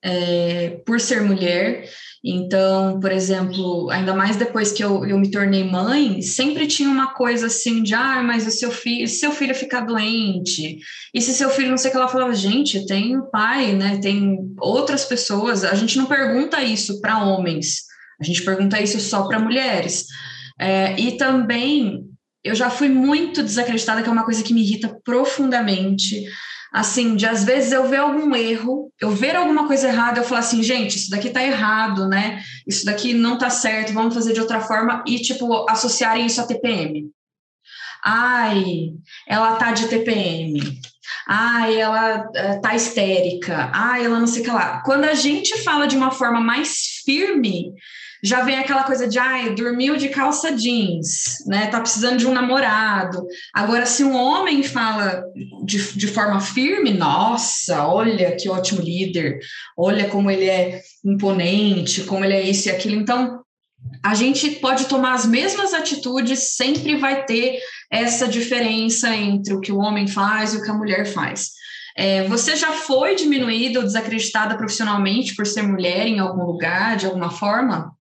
é, 0.04 0.82
por 0.86 1.00
ser 1.00 1.22
mulher. 1.22 1.90
Então, 2.24 3.00
por 3.00 3.12
exemplo, 3.12 3.90
ainda 3.90 4.14
mais 4.14 4.36
depois 4.36 4.72
que 4.72 4.84
eu, 4.84 5.06
eu 5.06 5.18
me 5.18 5.32
tornei 5.32 5.64
mãe, 5.64 6.22
sempre 6.22 6.68
tinha 6.68 6.90
uma 6.90 7.14
coisa 7.14 7.48
assim 7.48 7.82
de, 7.82 7.94
ah, 7.94 8.22
mas 8.22 8.46
o 8.46 8.52
seu 8.52 8.72
filho, 8.72 9.08
se 9.08 9.20
seu 9.20 9.32
filho 9.32 9.56
ficar 9.56 9.82
doente, 9.82 10.80
e 11.14 11.22
se 11.22 11.34
seu 11.34 11.50
filho 11.50 11.70
não 11.70 11.78
sei 11.78 11.90
o 11.90 11.92
que, 11.92 11.98
ela 11.98 12.10
falava, 12.10 12.34
gente, 12.36 12.86
tem 12.86 13.18
pai, 13.32 13.74
né, 13.74 14.00
tem 14.02 14.38
outras 14.60 15.06
pessoas, 15.06 15.64
a 15.64 15.76
gente 15.76 15.98
não 15.98 16.08
pergunta 16.08 16.62
isso 16.62 17.00
para 17.00 17.24
homens, 17.24 17.84
a 18.20 18.24
gente 18.24 18.44
pergunta 18.44 18.82
isso 18.82 19.00
só 19.00 19.28
para 19.28 19.40
mulheres. 19.40 20.06
É, 20.60 21.00
e 21.00 21.16
também 21.16 22.04
eu 22.44 22.54
já 22.54 22.70
fui 22.70 22.90
muito 22.90 23.42
desacreditada, 23.42 24.02
que 24.02 24.10
é 24.10 24.12
uma 24.12 24.26
coisa 24.26 24.44
que 24.44 24.54
me 24.54 24.62
irrita 24.62 24.94
profundamente. 25.06 26.26
Assim, 26.72 27.16
de 27.16 27.26
às 27.26 27.44
vezes 27.44 27.72
eu 27.72 27.88
ver 27.88 27.98
algum 27.98 28.36
erro, 28.36 28.92
eu 29.02 29.10
ver 29.10 29.36
alguma 29.36 29.66
coisa 29.66 29.88
errada, 29.88 30.20
eu 30.20 30.24
falar 30.24 30.42
assim, 30.42 30.62
gente, 30.62 30.98
isso 30.98 31.10
daqui 31.10 31.30
tá 31.30 31.44
errado, 31.44 32.08
né? 32.08 32.44
Isso 32.68 32.86
daqui 32.86 33.14
não 33.14 33.38
tá 33.38 33.50
certo, 33.50 33.94
vamos 33.94 34.14
fazer 34.14 34.34
de 34.34 34.40
outra 34.40 34.62
forma 34.62 35.04
e, 35.08 35.20
tipo, 35.20 35.70
associarem 35.70 36.26
isso 36.26 36.40
a 36.40 36.46
TPM. 36.46 37.10
Ai, 38.06 38.92
ela 39.28 39.56
tá 39.56 39.72
de 39.72 39.88
TPM. 39.88 40.80
Ai, 41.28 41.80
ela 41.80 42.30
eh, 42.36 42.60
tá 42.60 42.76
histérica. 42.76 43.72
Ai, 43.74 44.06
ela 44.06 44.20
não 44.20 44.28
sei 44.28 44.42
o 44.42 44.46
que 44.46 44.52
lá. 44.52 44.82
Quando 44.84 45.06
a 45.06 45.14
gente 45.14 45.58
fala 45.64 45.88
de 45.88 45.96
uma 45.98 46.12
forma 46.12 46.40
mais 46.40 47.02
firme, 47.04 47.74
já 48.24 48.44
vem 48.44 48.58
aquela 48.58 48.84
coisa 48.84 49.08
de, 49.08 49.18
ai, 49.18 49.56
dormiu 49.56 49.96
de 49.96 50.10
calça 50.10 50.52
jeans, 50.52 51.44
né? 51.46 51.68
Tá 51.68 51.80
precisando 51.80 52.18
de 52.18 52.28
um 52.28 52.34
namorado. 52.34 53.26
Agora, 53.54 53.86
se 53.86 54.04
um 54.04 54.16
homem 54.16 54.62
fala 54.64 55.24
de, 55.64 55.94
de 55.98 56.08
forma 56.08 56.42
firme, 56.42 56.92
nossa, 56.92 57.88
olha 57.88 58.36
que 58.36 58.50
ótimo 58.50 58.82
líder, 58.82 59.40
olha 59.78 60.10
como 60.10 60.30
ele 60.30 60.50
é 60.50 60.82
imponente, 61.04 62.04
como 62.04 62.26
ele 62.26 62.34
é 62.34 62.42
isso 62.42 62.68
e 62.68 62.72
aquilo. 62.72 62.96
Então, 62.96 63.42
a 64.04 64.14
gente 64.14 64.50
pode 64.52 64.86
tomar 64.86 65.14
as 65.14 65.26
mesmas 65.26 65.74
atitudes, 65.74 66.56
sempre 66.56 66.98
vai 66.98 67.26
ter 67.26 67.60
essa 67.92 68.28
diferença 68.28 69.14
entre 69.16 69.54
o 69.54 69.62
que 69.62 69.72
o 69.72 69.80
homem 69.80 70.08
faz 70.08 70.54
e 70.54 70.58
o 70.58 70.64
que 70.64 70.70
a 70.70 70.74
mulher 70.74 71.06
faz. 71.06 71.52
É, 71.98 72.24
você 72.28 72.56
já 72.56 72.72
foi 72.72 73.16
diminuída 73.16 73.80
ou 73.80 73.86
desacreditada 73.86 74.56
profissionalmente 74.56 75.36
por 75.36 75.46
ser 75.46 75.64
mulher 75.64 76.08
em 76.08 76.20
algum 76.20 76.46
lugar, 76.46 76.96
de 76.96 77.06
alguma 77.06 77.30
forma? 77.30 77.94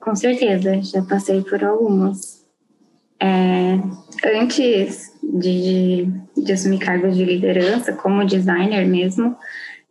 Com 0.00 0.16
certeza, 0.16 0.80
já 0.82 1.02
passei 1.02 1.42
por 1.42 1.62
algumas. 1.62 2.40
É, 3.20 3.78
antes 4.40 5.12
de, 5.22 5.62
de, 5.62 6.42
de, 6.42 6.52
assumir 6.52 6.78
cargos 6.78 7.14
de 7.14 7.24
liderança, 7.24 7.92
como 7.92 8.24
designer 8.24 8.86
mesmo, 8.86 9.36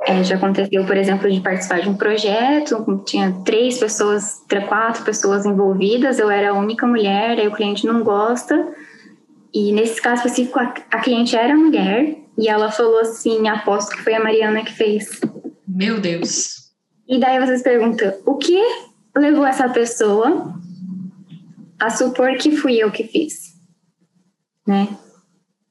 é, 0.07 0.23
já 0.23 0.35
aconteceu, 0.35 0.83
por 0.85 0.97
exemplo, 0.97 1.29
de 1.29 1.39
participar 1.41 1.81
de 1.81 1.89
um 1.89 1.95
projeto, 1.95 3.03
tinha 3.05 3.31
três 3.45 3.77
pessoas, 3.77 4.41
quatro 4.67 5.03
pessoas 5.03 5.45
envolvidas, 5.45 6.17
eu 6.17 6.31
era 6.31 6.49
a 6.49 6.53
única 6.53 6.87
mulher, 6.87 7.37
aí 7.37 7.47
o 7.47 7.51
cliente 7.51 7.85
não 7.85 8.03
gosta, 8.03 8.67
e 9.53 9.71
nesse 9.71 10.01
caso 10.01 10.25
específico, 10.25 10.57
a, 10.57 10.73
a 10.89 10.99
cliente 11.01 11.35
era 11.35 11.55
mulher, 11.55 12.15
e 12.37 12.47
ela 12.47 12.71
falou 12.71 12.99
assim: 12.99 13.47
aposto 13.47 13.95
que 13.95 14.01
foi 14.01 14.15
a 14.15 14.23
Mariana 14.23 14.63
que 14.63 14.73
fez. 14.73 15.19
Meu 15.67 15.99
Deus. 15.99 16.71
E 17.07 17.19
daí 17.19 17.39
vocês 17.39 17.61
perguntam: 17.61 18.13
o 18.25 18.37
que 18.37 18.59
levou 19.15 19.45
essa 19.45 19.69
pessoa 19.69 20.53
a 21.79 21.89
supor 21.89 22.37
que 22.37 22.55
fui 22.55 22.77
eu 22.77 22.91
que 22.91 23.03
fiz, 23.05 23.53
né? 24.67 24.87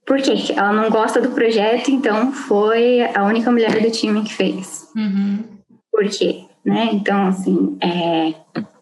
Por 0.06 0.22
quê? 0.22 0.32
Ela 0.56 0.72
não 0.72 0.90
gosta 0.90 1.20
do 1.20 1.30
projeto, 1.30 1.90
então 1.90 2.32
foi 2.32 3.02
a 3.14 3.24
única 3.24 3.50
mulher 3.50 3.82
do 3.82 3.90
time 3.90 4.24
que 4.24 4.32
fez. 4.32 4.88
Uhum. 4.96 5.44
Por 5.92 6.08
quê? 6.08 6.48
né? 6.68 6.90
Então, 6.92 7.26
assim, 7.26 7.78
é, 7.80 8.34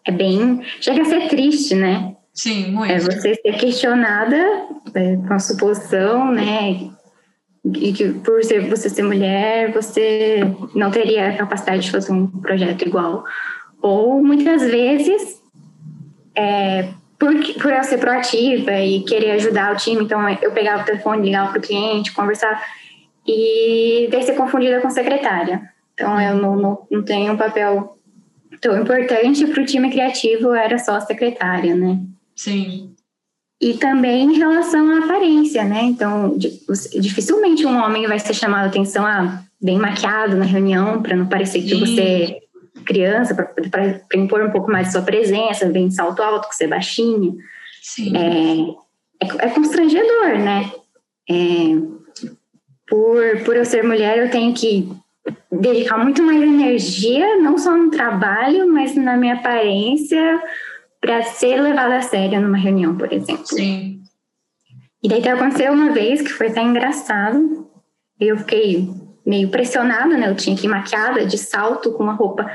é 0.05 0.11
bem. 0.11 0.61
Chega 0.81 1.01
a 1.01 1.05
ser 1.05 1.29
triste, 1.29 1.73
né? 1.73 2.15
Sim, 2.33 2.71
muito. 2.71 2.91
É 2.91 2.99
você 2.99 3.35
ser 3.35 3.53
questionada 3.53 4.37
é, 4.93 5.15
com 5.15 5.33
a 5.33 5.39
suposição, 5.39 6.31
né? 6.31 6.89
E 7.65 7.91
que 7.93 8.13
por 8.13 8.43
ser, 8.43 8.69
você 8.69 8.89
ser 8.89 9.03
mulher, 9.03 9.73
você 9.73 10.41
não 10.75 10.91
teria 10.91 11.29
a 11.29 11.37
capacidade 11.37 11.83
de 11.83 11.91
fazer 11.91 12.11
um 12.11 12.27
projeto 12.27 12.83
igual. 12.83 13.23
Ou 13.81 14.23
muitas 14.23 14.61
vezes, 14.63 15.41
é, 16.35 16.89
por, 17.17 17.33
por 17.61 17.71
eu 17.71 17.83
ser 17.83 17.97
proativa 17.97 18.71
e 18.79 19.03
querer 19.03 19.31
ajudar 19.31 19.73
o 19.73 19.77
time, 19.77 20.03
então 20.03 20.27
eu 20.41 20.51
pegava 20.51 20.83
o 20.83 20.85
telefone, 20.85 21.25
ligava 21.25 21.51
para 21.51 21.59
o 21.59 21.61
cliente, 21.61 22.13
conversar, 22.13 22.61
e 23.25 24.07
daí 24.11 24.23
ser 24.23 24.35
confundida 24.35 24.81
com 24.81 24.89
secretária. 24.89 25.61
Então 25.93 26.19
eu 26.21 26.35
não, 26.35 26.55
não, 26.55 26.87
não 26.89 27.03
tenho 27.03 27.33
um 27.33 27.37
papel 27.37 27.97
tão 28.61 28.79
importante 28.81 29.45
para 29.47 29.61
o 29.61 29.65
time 29.65 29.89
criativo, 29.89 30.53
era 30.53 30.77
só 30.77 30.99
secretária, 30.99 31.75
né? 31.75 31.99
Sim. 32.35 32.93
E 33.59 33.73
também 33.73 34.23
em 34.23 34.37
relação 34.37 34.89
à 34.91 35.05
aparência, 35.05 35.63
né? 35.63 35.81
Então, 35.83 36.37
dificilmente 36.37 37.65
um 37.65 37.75
homem 37.75 38.05
vai 38.07 38.19
ser 38.19 38.35
chamado 38.35 38.65
a 38.65 38.67
atenção 38.67 39.05
a 39.05 39.43
bem 39.59 39.79
maquiado 39.79 40.35
na 40.35 40.45
reunião, 40.45 41.01
para 41.01 41.15
não 41.15 41.25
parecer 41.25 41.61
que 41.61 41.69
Sim. 41.69 41.79
você 41.79 42.37
criança, 42.87 43.35
para 43.35 44.19
impor 44.19 44.41
um 44.41 44.51
pouco 44.51 44.71
mais 44.71 44.87
de 44.87 44.93
sua 44.93 45.01
presença, 45.01 45.65
bem 45.67 45.89
de 45.89 45.95
salto 45.95 46.23
alto, 46.23 46.49
que 46.49 46.55
você 46.55 46.63
é 46.63 46.67
baixinho. 46.67 47.37
Sim. 47.81 48.15
É, 48.15 49.25
é, 49.25 49.47
é 49.47 49.49
constrangedor, 49.49 50.39
né? 50.39 50.71
É, 51.29 51.75
por, 52.89 53.43
por 53.43 53.55
eu 53.55 53.65
ser 53.65 53.83
mulher, 53.83 54.17
eu 54.17 54.31
tenho 54.31 54.53
que 54.53 54.89
dedicar 55.51 55.97
muito 55.97 56.23
mais 56.23 56.41
energia, 56.41 57.37
não 57.37 57.57
só 57.57 57.75
no 57.75 57.91
trabalho, 57.91 58.71
mas 58.71 58.95
na 58.95 59.17
minha 59.17 59.35
aparência, 59.35 60.41
para 61.01 61.21
ser 61.23 61.61
levada 61.61 61.97
a 61.97 62.01
sério 62.01 62.41
numa 62.41 62.57
reunião, 62.57 62.97
por 62.97 63.11
exemplo. 63.11 63.45
Sim. 63.45 64.01
E 65.03 65.09
daí 65.09 65.27
aconteceu 65.27 65.73
uma 65.73 65.91
vez 65.91 66.21
que 66.21 66.29
foi 66.29 66.47
até 66.47 66.61
engraçado. 66.61 67.67
Eu 68.19 68.37
fiquei 68.37 68.89
meio 69.25 69.49
pressionada, 69.49 70.17
né? 70.17 70.29
Eu 70.29 70.35
tinha 70.35 70.55
que 70.55 70.65
ir 70.65 70.69
maquiada 70.69 71.25
de 71.25 71.37
salto 71.37 71.91
com 71.91 72.03
uma 72.03 72.13
roupa 72.13 72.49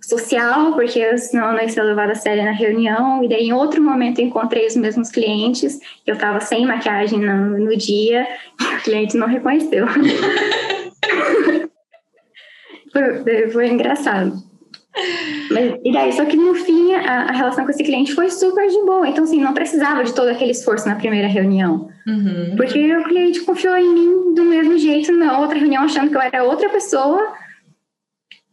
social, 0.00 0.72
porque 0.74 1.18
senão 1.18 1.48
eu 1.48 1.52
não 1.52 1.60
ia 1.60 1.68
ser 1.68 1.82
levada 1.82 2.12
a 2.12 2.14
sério 2.14 2.44
na 2.44 2.52
reunião. 2.52 3.22
E 3.22 3.28
daí, 3.28 3.48
em 3.48 3.52
outro 3.52 3.82
momento, 3.82 4.20
eu 4.20 4.26
encontrei 4.26 4.66
os 4.66 4.76
mesmos 4.76 5.10
clientes. 5.10 5.78
Eu 6.06 6.14
estava 6.14 6.40
sem 6.40 6.66
maquiagem 6.66 7.20
no, 7.20 7.58
no 7.58 7.76
dia 7.76 8.26
e 8.60 8.64
o 8.64 8.80
cliente 8.82 9.16
não 9.16 9.26
reconheceu. 9.26 9.86
foi, 12.92 13.50
foi 13.50 13.68
engraçado. 13.68 14.48
Mas, 15.50 15.74
e 15.84 15.92
daí, 15.92 16.12
só 16.12 16.24
que 16.24 16.36
no 16.36 16.54
fim, 16.54 16.94
a, 16.94 17.28
a, 17.28 17.32
relação 17.32 17.64
com 17.64 17.70
esse 17.70 17.84
cliente 17.84 18.14
foi 18.14 18.30
super 18.30 18.68
de 18.68 18.84
boa. 18.84 19.08
Então, 19.08 19.24
assim, 19.24 19.40
não 19.40 19.54
precisava 19.54 20.02
de 20.02 20.12
todo 20.12 20.28
aquele 20.28 20.50
esforço 20.50 20.88
na 20.88 20.96
primeira 20.96 21.28
reunião. 21.28 21.88
Uhum. 22.06 22.54
Porque 22.56 22.96
o 22.96 23.04
cliente 23.04 23.40
confiou 23.42 23.76
em 23.76 23.94
mim 23.94 24.34
do 24.34 24.44
mesmo 24.44 24.76
jeito 24.78 25.12
na 25.12 25.38
outra 25.38 25.58
reunião, 25.58 25.84
achando 25.84 26.10
que 26.10 26.16
eu 26.16 26.20
era 26.20 26.44
outra 26.44 26.68
pessoa, 26.68 27.32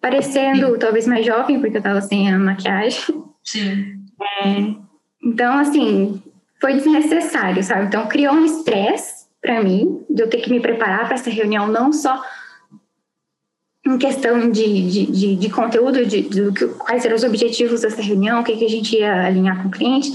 parecendo 0.06 0.74
Sim. 0.74 0.78
talvez 0.78 1.08
mais 1.08 1.26
jovem, 1.26 1.60
porque 1.60 1.78
eu 1.78 1.82
tava 1.82 2.00
sem 2.00 2.32
a 2.32 2.38
maquiagem. 2.38 3.24
Sim. 3.44 4.06
É, 4.22 4.76
então, 5.24 5.58
assim, 5.58 6.22
foi 6.62 6.76
desnecessário, 6.76 7.64
sabe? 7.64 7.88
Então, 7.88 8.08
criou 8.08 8.36
um 8.36 8.46
estresse 8.46 9.26
para 9.42 9.64
mim, 9.64 10.06
de 10.08 10.22
eu 10.22 10.30
ter 10.30 10.42
que 10.42 10.52
me 10.52 10.60
preparar 10.60 11.06
para 11.06 11.16
essa 11.16 11.32
reunião, 11.32 11.66
não 11.68 11.92
só 11.92 12.22
em 13.84 13.98
questão 13.98 14.52
de, 14.52 14.90
de, 14.92 15.06
de, 15.08 15.36
de 15.38 15.50
conteúdo, 15.50 16.06
de, 16.06 16.22
de, 16.22 16.52
de, 16.52 16.68
quais 16.68 17.04
eram 17.04 17.16
os 17.16 17.24
objetivos 17.24 17.82
dessa 17.82 18.02
reunião, 18.02 18.42
o 18.42 18.44
que, 18.44 18.58
que 18.58 18.66
a 18.66 18.70
gente 18.70 18.96
ia 18.96 19.26
alinhar 19.26 19.60
com 19.60 19.70
o 19.70 19.72
cliente, 19.72 20.12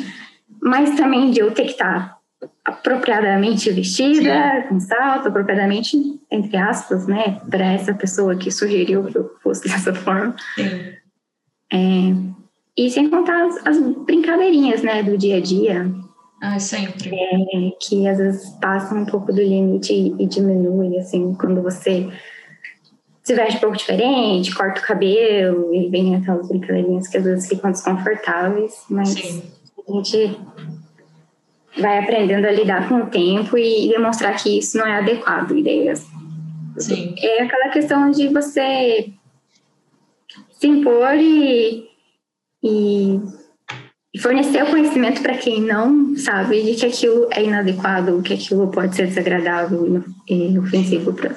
mas 0.62 0.94
também 0.94 1.32
de 1.32 1.40
eu 1.40 1.50
ter 1.50 1.64
que 1.64 1.72
estar 1.72 2.16
apropriadamente 2.64 3.70
vestida, 3.70 4.64
com 4.68 4.80
salto, 4.80 5.28
apropriadamente, 5.28 5.96
entre 6.30 6.56
aspas, 6.56 7.06
né, 7.06 7.40
para 7.50 7.72
essa 7.72 7.92
pessoa 7.94 8.36
que 8.36 8.50
sugeriu 8.50 9.04
que 9.04 9.16
eu 9.16 9.36
fosse 9.42 9.62
dessa 9.68 9.94
forma. 9.94 10.34
É, 11.72 11.76
e 12.76 12.90
sem 12.90 13.10
contar 13.10 13.46
as, 13.46 13.66
as, 13.66 13.78
brincadeirinhas, 14.04 14.82
né, 14.82 15.02
do 15.02 15.18
dia 15.18 15.36
a 15.36 15.40
dia. 15.40 15.90
Ah, 16.42 16.58
sempre. 16.58 17.10
É, 17.14 17.70
que 17.80 18.08
às 18.08 18.18
vezes 18.18 18.50
passam 18.60 18.98
um 19.02 19.06
pouco 19.06 19.32
do 19.32 19.42
limite 19.42 19.92
e, 19.92 20.22
e 20.22 20.26
diminuem, 20.26 20.98
assim, 20.98 21.34
quando 21.34 21.62
você 21.62 22.08
se 23.22 23.34
veste 23.34 23.58
um 23.58 23.60
pouco 23.60 23.76
diferente, 23.76 24.54
corta 24.54 24.80
o 24.80 24.84
cabelo 24.84 25.74
e 25.74 25.88
vem 25.90 26.16
aquelas 26.16 26.48
brincadeirinhas 26.48 27.06
que 27.06 27.18
às 27.18 27.24
vezes 27.24 27.48
ficam 27.48 27.70
desconfortáveis, 27.70 28.84
mas 28.88 29.10
Sim. 29.10 29.42
a 29.86 29.92
gente 29.92 30.36
vai 31.78 31.98
aprendendo 31.98 32.46
a 32.46 32.52
lidar 32.52 32.88
com 32.88 32.96
o 32.96 33.06
tempo 33.06 33.56
e 33.56 33.88
demonstrar 33.88 34.36
que 34.36 34.58
isso 34.58 34.78
não 34.78 34.86
é 34.86 34.98
adequado. 34.98 35.56
Ideias. 35.56 36.06
Sim. 36.78 37.14
É 37.18 37.42
aquela 37.42 37.68
questão 37.70 38.10
de 38.10 38.28
você 38.28 39.12
se 40.52 40.66
impor 40.66 41.14
e, 41.14 41.88
e 42.62 43.20
fornecer 44.20 44.62
o 44.62 44.70
conhecimento 44.70 45.22
para 45.22 45.36
quem 45.36 45.60
não 45.60 46.16
sabe 46.16 46.62
de 46.62 46.74
que 46.74 46.86
aquilo 46.86 47.28
é 47.32 47.44
inadequado, 47.44 48.22
que 48.22 48.34
aquilo 48.34 48.68
pode 48.68 48.94
ser 48.96 49.06
desagradável 49.06 50.02
e 50.28 50.58
ofensivo 50.58 51.12
para 51.12 51.36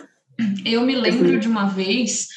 eu 0.66 0.82
me 0.82 0.96
lembro 0.96 1.40
de 1.40 1.48
uma 1.48 1.68
vez 1.68 2.28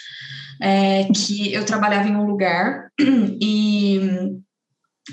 é, 0.61 1.05
que 1.05 1.53
eu 1.53 1.65
trabalhava 1.65 2.09
em 2.09 2.17
um 2.17 2.27
lugar 2.27 2.91
e 3.41 4.01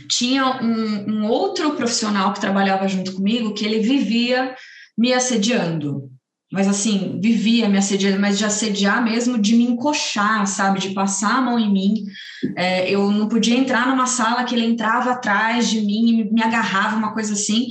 tinha 0.10 0.62
um, 0.62 1.12
um, 1.12 1.28
outro 1.28 1.76
profissional 1.76 2.34
que 2.34 2.42
trabalhava 2.42 2.88
junto 2.88 3.14
comigo 3.14 3.54
que 3.54 3.66
ele 3.66 3.80
vivia 3.80 4.56
me 4.98 5.14
assediando. 5.14 6.10
Mas 6.52 6.68
assim, 6.68 7.20
vivia 7.22 7.68
me 7.68 7.80
assediando, 7.80 8.20
mas 8.20 8.38
de 8.38 8.46
assediar 8.46 9.04
mesmo, 9.04 9.40
de 9.40 9.56
me 9.56 9.64
encoxar, 9.64 10.46
sabe? 10.46 10.80
De 10.80 10.94
passar 10.94 11.38
a 11.38 11.42
mão 11.42 11.58
em 11.58 11.72
mim. 11.72 12.04
É, 12.56 12.90
eu 12.90 13.10
não 13.12 13.28
podia 13.28 13.58
entrar 13.58 13.88
numa 13.88 14.06
sala 14.06 14.44
que 14.44 14.54
ele 14.54 14.66
entrava 14.66 15.12
atrás 15.12 15.68
de 15.68 15.82
mim 15.82 16.10
e 16.10 16.32
me 16.32 16.44
agarrava, 16.44 16.96
uma 16.96 17.14
coisa 17.14 17.34
assim. 17.34 17.70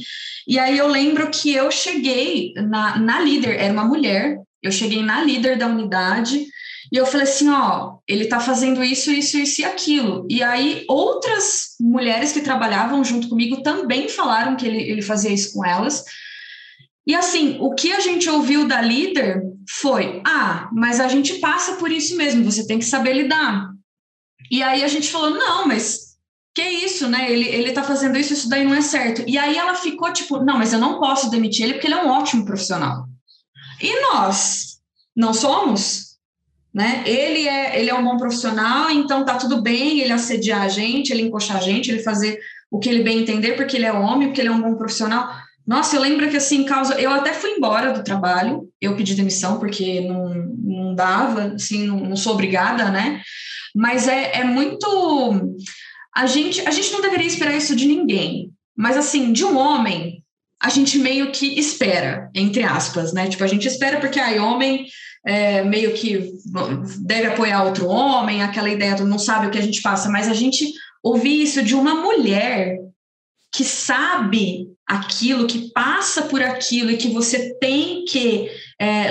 E 0.49 0.59
aí 0.59 0.77
eu 0.77 0.89
lembro 0.89 1.31
que 1.31 1.53
eu 1.53 1.71
cheguei 1.71 2.53
na, 2.57 2.99
na 2.99 3.21
líder, 3.21 3.57
era 3.61 3.73
uma 3.73 3.85
mulher, 3.85 4.37
eu 4.61 4.73
cheguei 4.73 5.03
na 5.03 5.23
líder 5.23 5.57
da 5.57 5.69
unidade 5.69 6.45
e 6.92 6.96
eu 6.98 7.07
falei 7.07 7.26
assim, 7.26 7.48
ó, 7.48 7.94
ele 8.07 8.26
tá 8.26 8.38
fazendo 8.38 8.85
isso, 8.85 9.11
isso, 9.11 9.38
isso 9.38 9.62
e 9.62 9.64
aquilo. 9.64 10.26
E 10.28 10.42
aí 10.42 10.85
outras 10.87 11.74
mulheres 11.81 12.33
que 12.33 12.42
trabalhavam 12.42 13.02
junto 13.02 13.31
comigo 13.31 13.62
também 13.62 14.11
falaram 14.11 14.55
que 14.57 14.66
ele, 14.66 14.83
ele 14.83 15.00
fazia 15.00 15.33
isso 15.33 15.55
com 15.55 15.64
elas. 15.64 16.05
E 17.07 17.14
assim, 17.14 17.57
o 17.61 17.74
que 17.74 17.92
a 17.92 18.00
gente 18.00 18.28
ouviu 18.28 18.68
da 18.68 18.83
líder 18.83 19.42
foi: 19.66 20.20
ah, 20.26 20.68
mas 20.70 21.00
a 21.00 21.09
gente 21.09 21.38
passa 21.38 21.76
por 21.76 21.90
isso 21.90 22.14
mesmo, 22.14 22.44
você 22.44 22.66
tem 22.66 22.78
que 22.78 22.85
saber 22.85 23.14
lidar. 23.14 23.70
E 24.50 24.62
aí 24.62 24.85
a 24.85 24.88
gente 24.88 25.11
falou: 25.11 25.31
não, 25.31 25.66
mas 25.66 26.12
que 26.55 26.62
isso, 26.62 27.09
né? 27.09 27.33
Ele, 27.33 27.48
ele 27.48 27.72
tá 27.72 27.83
fazendo 27.83 28.18
isso, 28.18 28.35
isso 28.35 28.50
daí 28.50 28.64
não 28.64 28.74
é 28.74 28.83
certo. 28.83 29.24
E 29.26 29.38
aí 29.38 29.57
ela 29.57 29.74
ficou 29.74 30.12
tipo: 30.12 30.44
não, 30.44 30.59
mas 30.59 30.74
eu 30.74 30.78
não 30.78 31.00
posso 31.00 31.31
demitir 31.31 31.64
ele 31.64 31.74
porque 31.74 31.87
ele 31.87 31.94
é 31.94 32.05
um 32.05 32.11
ótimo 32.11 32.44
profissional. 32.44 33.09
E 33.81 34.00
nós 34.02 34.78
não 35.16 35.33
somos, 35.33 36.12
né? 36.75 37.03
Ele 37.07 37.47
é, 37.47 37.79
ele 37.79 37.91
é 37.91 37.95
um 37.95 38.05
bom 38.05 38.17
profissional, 38.17 38.91
então 38.91 39.25
tá 39.25 39.37
tudo 39.37 39.61
bem 39.61 40.01
ele 40.01 40.13
assediar 40.13 40.63
a 40.63 40.69
gente, 40.69 41.11
ele 41.11 41.23
encoxar 41.23 41.59
a 41.59 41.61
gente, 41.61 41.91
ele 41.91 42.03
fazer 42.03 42.39
o 42.71 42.79
que 42.79 42.89
ele 42.89 43.03
bem 43.03 43.19
entender, 43.19 43.53
porque 43.53 43.77
ele 43.77 43.85
é 43.85 43.93
homem, 43.93 44.29
porque 44.29 44.41
ele 44.41 44.49
é 44.49 44.53
um 44.53 44.63
bom 44.63 44.75
profissional. 44.75 45.31
Nossa, 45.67 45.95
eu 45.95 46.01
lembro 46.01 46.29
que 46.29 46.37
assim, 46.37 46.65
causa. 46.65 47.01
Eu 47.01 47.11
até 47.11 47.33
fui 47.33 47.51
embora 47.51 47.93
do 47.93 48.03
trabalho, 48.03 48.69
eu 48.81 48.97
pedi 48.97 49.15
demissão 49.15 49.59
porque 49.59 50.01
não, 50.01 50.35
não 50.59 50.95
dava, 50.95 51.53
assim, 51.55 51.87
não, 51.87 52.01
não 52.01 52.17
sou 52.17 52.33
obrigada, 52.33 52.91
né? 52.91 53.21
Mas 53.75 54.09
é, 54.09 54.41
é 54.41 54.45
muito. 54.45 55.57
A 56.15 56.27
gente, 56.27 56.67
a 56.67 56.71
gente 56.71 56.93
não 56.93 57.01
deveria 57.01 57.27
esperar 57.27 57.57
isso 57.57 57.77
de 57.77 57.87
ninguém. 57.87 58.51
Mas 58.77 58.97
assim, 58.97 59.33
de 59.33 59.45
um 59.45 59.57
homem, 59.57 60.23
a 60.61 60.69
gente 60.69 60.99
meio 60.99 61.31
que 61.31 61.59
espera, 61.59 62.31
entre 62.35 62.63
aspas, 62.63 63.13
né? 63.13 63.29
Tipo, 63.29 63.45
a 63.45 63.49
gente 63.49 63.69
espera 63.69 64.01
porque 64.01 64.19
aí 64.19 64.39
homem 64.39 64.87
é, 65.25 65.63
meio 65.63 65.95
que 65.95 66.33
deve 67.01 67.29
apoiar 67.29 67.65
outro 67.65 67.87
homem, 67.87 68.43
aquela 68.43 68.69
ideia 68.69 68.97
do 68.97 69.07
não 69.07 69.19
sabe 69.19 69.47
o 69.47 69.51
que 69.51 69.59
a 69.59 69.63
gente 69.63 69.81
passa, 69.81 70.09
mas 70.09 70.29
a 70.29 70.35
gente 70.35 70.73
ouvir 71.03 71.43
isso 71.43 71.63
de 71.63 71.75
uma 71.75 71.95
mulher 71.95 72.79
que 73.53 73.65
sabe 73.65 74.69
aquilo, 74.87 75.47
que 75.47 75.71
passa 75.73 76.23
por 76.23 76.43
aquilo 76.43 76.91
e 76.91 76.97
que 76.97 77.09
você 77.09 77.55
tem 77.61 78.05
que 78.05 78.51
é, 78.81 79.11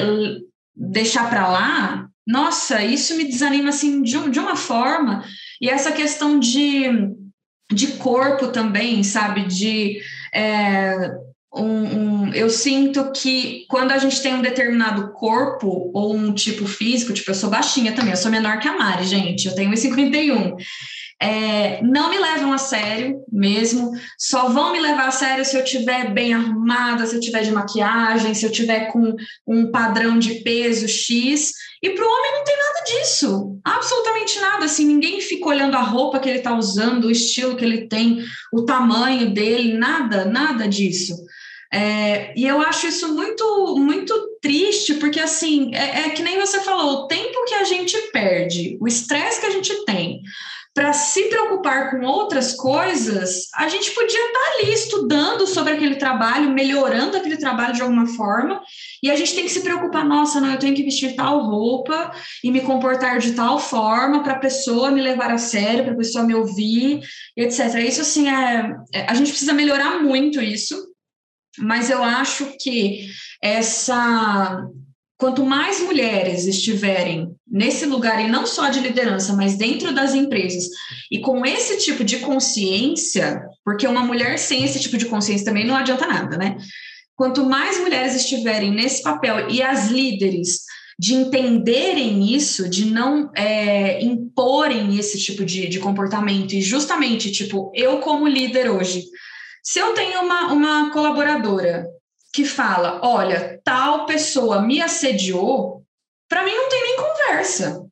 deixar 0.76 1.30
para 1.30 1.48
lá, 1.48 2.08
nossa, 2.28 2.84
isso 2.84 3.16
me 3.16 3.26
desanima 3.26 3.70
assim 3.70 4.02
de, 4.02 4.30
de 4.30 4.40
uma 4.40 4.56
forma. 4.56 5.24
E 5.60 5.70
essa 5.70 5.92
questão 5.92 6.40
de, 6.40 6.86
de 7.72 7.88
corpo 7.98 8.48
também, 8.48 9.04
sabe? 9.04 9.46
De. 9.46 10.00
É, 10.34 11.12
um, 11.54 11.64
um, 11.64 12.34
eu 12.34 12.50
sinto 12.50 13.12
que 13.12 13.66
quando 13.68 13.92
a 13.92 13.98
gente 13.98 14.22
tem 14.22 14.34
um 14.34 14.42
determinado 14.42 15.12
corpo 15.12 15.92
ou 15.94 16.16
um 16.16 16.34
tipo 16.34 16.66
físico, 16.66 17.14
tipo, 17.14 17.30
eu 17.30 17.36
sou 17.36 17.50
baixinha 17.50 17.94
também, 17.94 18.12
eu 18.12 18.18
sou 18.18 18.32
menor 18.32 18.60
que 18.60 18.68
a 18.68 18.78
Mari, 18.78 19.06
gente, 19.06 19.48
eu 19.48 19.56
tenho 19.56 19.72
1,51. 19.72 20.56
É, 21.22 21.84
não 21.84 22.10
me 22.10 22.18
levam 22.18 22.52
a 22.52 22.58
sério 22.58 23.24
mesmo, 23.32 23.92
só 24.18 24.50
vão 24.50 24.72
me 24.72 24.80
levar 24.80 25.08
a 25.08 25.12
sério 25.12 25.46
se 25.46 25.56
eu 25.56 25.64
tiver 25.64 26.12
bem 26.12 26.34
arrumada, 26.34 27.06
se 27.06 27.16
eu 27.16 27.20
tiver 27.20 27.44
de 27.44 27.52
maquiagem, 27.52 28.34
se 28.34 28.44
eu 28.44 28.52
tiver 28.52 28.92
com 28.92 29.16
um 29.46 29.70
padrão 29.70 30.18
de 30.18 30.36
peso 30.42 30.88
X. 30.88 31.52
E 31.84 31.92
para 31.92 32.04
o 32.04 32.10
homem 32.10 32.32
não 32.34 32.44
tem 32.44 32.58
nada 32.58 32.84
disso, 32.86 33.60
absolutamente 33.64 34.40
nada. 34.40 34.66
Assim, 34.66 34.86
ninguém 34.86 35.22
fica 35.22 35.48
olhando 35.48 35.76
a 35.76 35.82
roupa 35.82 36.20
que 36.20 36.28
ele 36.28 36.40
está 36.40 36.58
usando, 36.58 37.06
o 37.06 37.12
estilo 37.12 37.56
que 37.56 37.66
ele 37.66 37.88
tem, 37.88 38.24
o 38.52 38.64
tamanho 38.66 39.32
dele, 39.32 39.78
nada, 39.78 40.26
nada 40.26 40.68
disso. 40.68 41.16
É, 41.74 42.34
e 42.36 42.46
eu 42.46 42.60
acho 42.60 42.88
isso 42.88 43.14
muito, 43.14 43.78
muito 43.78 44.14
triste, 44.42 44.96
porque 44.96 45.20
assim, 45.20 45.74
é, 45.74 46.02
é, 46.02 46.10
que 46.10 46.22
nem 46.22 46.38
você 46.38 46.60
falou, 46.60 47.04
o 47.04 47.08
tempo 47.08 47.46
que 47.46 47.54
a 47.54 47.64
gente 47.64 47.98
perde, 48.12 48.78
o 48.82 48.88
estresse 48.88 49.40
que 49.40 49.48
a 49.48 49.52
gente 49.52 49.86
tem 49.86 50.22
para 50.74 50.94
se 50.94 51.24
preocupar 51.24 51.92
com 51.92 52.06
outras 52.06 52.54
coisas, 52.54 53.50
a 53.56 53.68
gente 53.68 53.92
podia 53.92 54.26
estar 54.26 54.40
tá 54.40 54.52
ali 54.54 54.74
estudando 54.74 55.46
sobre 55.46 55.74
aquele 55.74 55.96
trabalho, 55.96 56.50
melhorando 56.50 57.18
aquele 57.18 57.36
trabalho 57.36 57.74
de 57.74 57.82
alguma 57.82 58.08
forma, 58.08 58.62
e 59.04 59.12
a 59.12 59.16
gente 59.16 59.36
tem 59.36 59.44
que 59.44 59.52
se 59.52 59.62
preocupar, 59.62 60.06
nossa, 60.06 60.40
não, 60.40 60.52
eu 60.52 60.60
tenho 60.60 60.76
que 60.76 60.84
vestir 60.84 61.16
tal 61.16 61.40
roupa 61.40 62.12
e 62.42 62.50
me 62.50 62.62
comportar 62.62 63.20
de 63.20 63.34
tal 63.34 63.60
forma 63.60 64.24
para 64.24 64.34
a 64.34 64.40
pessoa 64.40 64.92
me 64.92 65.02
levar 65.02 65.32
a 65.32 65.38
sério, 65.38 65.84
para 65.84 65.94
a 65.94 65.98
pessoa 65.98 66.24
me 66.24 66.36
ouvir, 66.36 67.02
etc. 67.36 67.76
Isso 67.86 68.02
assim 68.02 68.30
é, 68.30 68.74
é, 68.94 69.06
a 69.10 69.14
gente 69.14 69.30
precisa 69.30 69.54
melhorar 69.54 70.02
muito 70.02 70.42
isso 70.42 70.91
mas 71.58 71.90
eu 71.90 72.04
acho 72.04 72.58
que 72.60 73.08
essa 73.42 74.66
quanto 75.18 75.46
mais 75.46 75.80
mulheres 75.80 76.48
estiverem 76.48 77.32
nesse 77.48 77.86
lugar 77.86 78.20
e 78.26 78.28
não 78.28 78.48
só 78.48 78.70
de 78.70 78.80
liderança, 78.80 79.34
mas 79.34 79.56
dentro 79.56 79.94
das 79.94 80.16
empresas 80.16 80.68
e 81.12 81.20
com 81.20 81.46
esse 81.46 81.78
tipo 81.78 82.04
de 82.04 82.18
consciência, 82.18 83.40
porque 83.64 83.86
uma 83.86 84.02
mulher 84.02 84.40
sem 84.40 84.64
esse 84.64 84.80
tipo 84.80 84.98
de 84.98 85.06
consciência 85.06 85.46
também 85.46 85.64
não 85.64 85.76
adianta 85.76 86.08
nada, 86.08 86.38
né? 86.38 86.58
Quanto 87.16 87.46
mais 87.46 87.80
mulheres 87.80 88.16
estiverem 88.16 88.72
nesse 88.72 89.04
papel 89.04 89.48
e 89.48 89.62
as 89.62 89.90
líderes 89.90 90.62
de 90.98 91.14
entenderem 91.14 92.34
isso, 92.34 92.68
de 92.68 92.86
não 92.86 93.32
é, 93.36 94.04
imporem 94.04 94.98
esse 94.98 95.20
tipo 95.20 95.46
de, 95.46 95.68
de 95.68 95.80
comportamento 95.80 96.54
e 96.54 96.62
justamente, 96.62 97.32
tipo, 97.32 97.72
eu 97.76 98.00
como 98.00 98.28
líder 98.28 98.72
hoje, 98.72 99.04
se 99.64 99.80
eu 99.80 99.94
tenho 99.94 100.22
uma, 100.22 100.54
uma 100.54 100.92
colaboradora 100.92 101.86
que 102.34 102.46
fala, 102.46 103.00
olha, 103.04 103.60
tal 103.64 104.06
pessoa 104.06 104.62
me 104.62 104.82
assediou, 104.82 105.84
para 106.30 106.44
mim 106.44 106.56
não 106.56 106.70
tem 106.70 106.82
nem 106.84 106.98
conversa. 106.98 107.86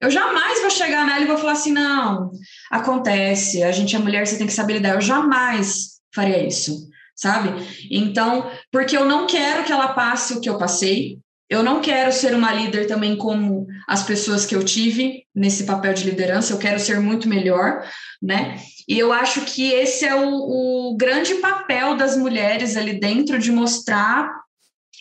Eu 0.00 0.10
jamais 0.10 0.60
vou 0.60 0.70
chegar 0.70 1.06
nela 1.06 1.20
e 1.20 1.26
vou 1.26 1.36
falar 1.36 1.52
assim, 1.52 1.72
não, 1.72 2.30
acontece, 2.70 3.62
a 3.62 3.70
gente 3.70 3.94
é 3.94 3.98
mulher, 3.98 4.26
você 4.26 4.38
tem 4.38 4.46
que 4.46 4.52
saber 4.52 4.74
lidar. 4.74 4.94
Eu 4.94 5.00
jamais 5.00 6.00
faria 6.14 6.44
isso, 6.46 6.88
sabe? 7.14 7.50
Então, 7.90 8.50
porque 8.70 8.96
eu 8.96 9.04
não 9.04 9.26
quero 9.26 9.64
que 9.64 9.72
ela 9.72 9.94
passe 9.94 10.34
o 10.34 10.40
que 10.40 10.48
eu 10.48 10.58
passei, 10.58 11.18
eu 11.52 11.62
não 11.62 11.82
quero 11.82 12.10
ser 12.10 12.34
uma 12.34 12.50
líder 12.50 12.86
também 12.86 13.14
como 13.14 13.66
as 13.86 14.02
pessoas 14.02 14.46
que 14.46 14.56
eu 14.56 14.64
tive 14.64 15.24
nesse 15.34 15.64
papel 15.64 15.92
de 15.92 16.04
liderança, 16.04 16.54
eu 16.54 16.58
quero 16.58 16.80
ser 16.80 16.98
muito 16.98 17.28
melhor, 17.28 17.86
né? 18.22 18.56
E 18.88 18.98
eu 18.98 19.12
acho 19.12 19.42
que 19.42 19.70
esse 19.70 20.06
é 20.06 20.14
o, 20.14 20.30
o 20.30 20.96
grande 20.96 21.34
papel 21.34 21.94
das 21.94 22.16
mulheres 22.16 22.74
ali 22.74 22.98
dentro 22.98 23.38
de 23.38 23.52
mostrar 23.52 24.32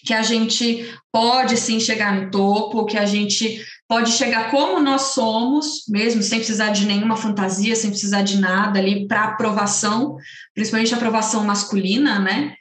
que 0.05 0.13
a 0.13 0.21
gente 0.23 0.93
pode 1.09 1.55
sim 1.55 1.79
chegar 1.79 2.13
no 2.13 2.29
topo, 2.29 2.85
que 2.85 2.97
a 2.97 3.05
gente 3.05 3.63
pode 3.87 4.11
chegar 4.11 4.51
como 4.51 4.81
nós 4.81 5.13
somos, 5.13 5.85
mesmo 5.87 6.21
sem 6.21 6.39
precisar 6.39 6.71
de 6.71 6.85
nenhuma 6.85 7.15
fantasia, 7.15 7.77
sem 7.77 7.91
precisar 7.91 8.23
de 8.23 8.37
nada 8.37 8.77
ali 8.77 9.07
para 9.07 9.23
aprovação, 9.23 10.17
principalmente 10.53 10.93
aprovação 10.93 11.45
masculina, 11.45 12.19
né? 12.19 12.55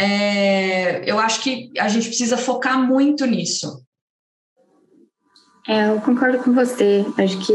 É, 0.00 1.02
eu 1.04 1.18
acho 1.18 1.42
que 1.42 1.70
a 1.78 1.88
gente 1.88 2.08
precisa 2.08 2.38
focar 2.38 2.82
muito 2.82 3.26
nisso. 3.26 3.84
É, 5.68 5.90
eu 5.90 6.00
concordo 6.00 6.38
com 6.38 6.54
você. 6.54 7.04
Acho 7.18 7.38
que 7.46 7.52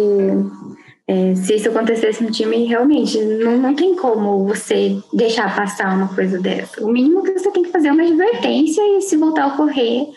é, 1.07 1.35
se 1.35 1.55
isso 1.55 1.69
acontecesse 1.69 2.23
no 2.23 2.31
time, 2.31 2.65
realmente 2.65 3.19
não, 3.19 3.57
não 3.57 3.75
tem 3.75 3.95
como 3.95 4.45
você 4.47 4.97
deixar 5.11 5.55
passar 5.55 5.95
uma 5.95 6.13
coisa 6.13 6.39
dessa. 6.39 6.83
O 6.85 6.91
mínimo 6.91 7.23
que 7.23 7.33
você 7.33 7.49
tem 7.51 7.63
que 7.63 7.71
fazer 7.71 7.87
é 7.87 7.91
uma 7.91 8.03
advertência 8.03 8.81
e 8.97 9.01
se 9.01 9.17
voltar 9.17 9.43
a 9.45 9.47
ocorrer, 9.47 10.07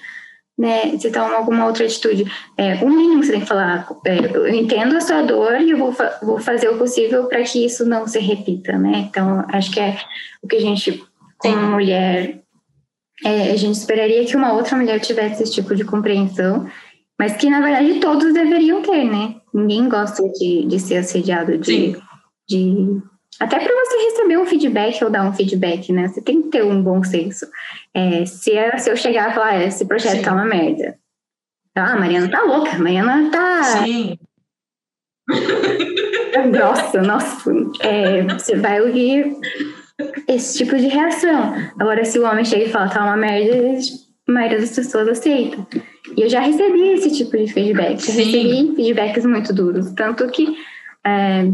né, 0.59 0.99
se 0.99 1.11
toma 1.11 1.35
alguma 1.35 1.67
outra 1.67 1.85
atitude. 1.85 2.31
É, 2.57 2.75
o 2.85 2.91
mínimo 2.91 3.21
que 3.21 3.27
você 3.27 3.33
tem 3.33 3.41
que 3.41 3.47
falar, 3.47 3.87
é, 4.05 4.19
eu 4.35 4.49
entendo 4.49 4.97
a 4.97 5.01
sua 5.01 5.23
dor 5.23 5.61
e 5.61 5.71
eu 5.71 5.79
vou, 5.79 5.93
fa 5.93 6.19
vou 6.23 6.39
fazer 6.39 6.69
o 6.69 6.79
possível 6.79 7.25
para 7.25 7.43
que 7.43 7.65
isso 7.65 7.87
não 7.87 8.07
se 8.07 8.19
repita, 8.19 8.77
né? 8.77 9.07
Então, 9.09 9.45
acho 9.49 9.71
que 9.71 9.81
é 9.81 9.97
o 10.43 10.49
que 10.49 10.57
a 10.57 10.61
gente, 10.61 11.03
como 11.39 11.55
Sim. 11.55 11.71
mulher, 11.71 12.43
é, 13.25 13.51
a 13.53 13.57
gente 13.57 13.77
esperaria 13.77 14.25
que 14.25 14.37
uma 14.37 14.53
outra 14.53 14.77
mulher 14.77 15.01
tivesse 15.01 15.43
esse 15.43 15.53
tipo 15.53 15.75
de 15.75 15.85
compreensão 15.85 16.69
mas 17.19 17.37
que 17.37 17.51
na 17.51 17.61
verdade 17.61 17.99
todos 17.99 18.33
deveriam 18.33 18.81
ter, 18.81 19.05
né? 19.05 19.35
Ninguém 19.53 19.89
gosta 19.89 20.23
de, 20.35 20.67
de 20.67 20.79
ser 20.79 20.99
assediado 20.99 21.59
de, 21.59 21.97
de 22.49 23.03
até 23.41 23.59
para 23.59 23.75
você 23.75 23.97
receber 24.05 24.39
um 24.39 24.47
feedback 24.47 25.03
ou 25.03 25.11
dar 25.11 25.25
um 25.25 25.33
feedback, 25.33 25.93
né? 25.93 26.07
Você 26.07 26.23
tem 26.23 26.43
que 26.43 26.49
ter 26.51 26.65
um 26.65 26.81
bom 26.81 27.03
senso. 27.03 27.47
É, 27.93 28.25
se, 28.25 28.53
é, 28.53 28.79
se 28.79 28.89
eu 28.89 28.97
chegar 28.97 29.31
e 29.31 29.35
falar, 29.35 29.49
ah, 29.49 29.65
esse 29.65 29.85
projeto 29.85 30.19
Sim. 30.19 30.23
tá 30.23 30.33
uma 30.33 30.45
merda. 30.45 30.97
Ah, 31.75 31.95
a 31.95 31.99
Mariana 31.99 32.31
tá 32.31 32.43
louca, 32.43 32.73
a 32.73 32.79
Mariana 32.79 33.31
tá. 33.31 33.63
Sim. 33.85 34.17
Nossa, 36.57 37.03
nossa, 37.03 37.51
é, 37.81 38.23
você 38.23 38.57
vai 38.57 38.81
ouvir 38.81 39.37
esse 40.29 40.59
tipo 40.59 40.77
de 40.77 40.87
reação. 40.89 41.55
Agora, 41.79 42.05
se 42.05 42.19
o 42.19 42.25
homem 42.25 42.45
chega 42.45 42.65
e 42.65 42.71
fala, 42.71 42.89
tá 42.89 43.05
uma 43.05 43.17
merda, 43.17 43.55
a 44.29 44.33
maioria 44.33 44.61
das 44.61 44.75
pessoas 44.75 45.09
aceita. 45.09 45.67
E 46.17 46.23
eu 46.23 46.29
já 46.29 46.41
recebi 46.41 46.93
esse 46.93 47.17
tipo 47.17 47.37
de 47.37 47.53
feedback. 47.53 48.09
Eu 48.09 48.15
recebi 48.15 48.75
feedbacks 48.77 49.25
muito 49.25 49.53
duros. 49.53 49.93
Tanto 49.93 50.27
que, 50.29 50.57
é, 51.05 51.45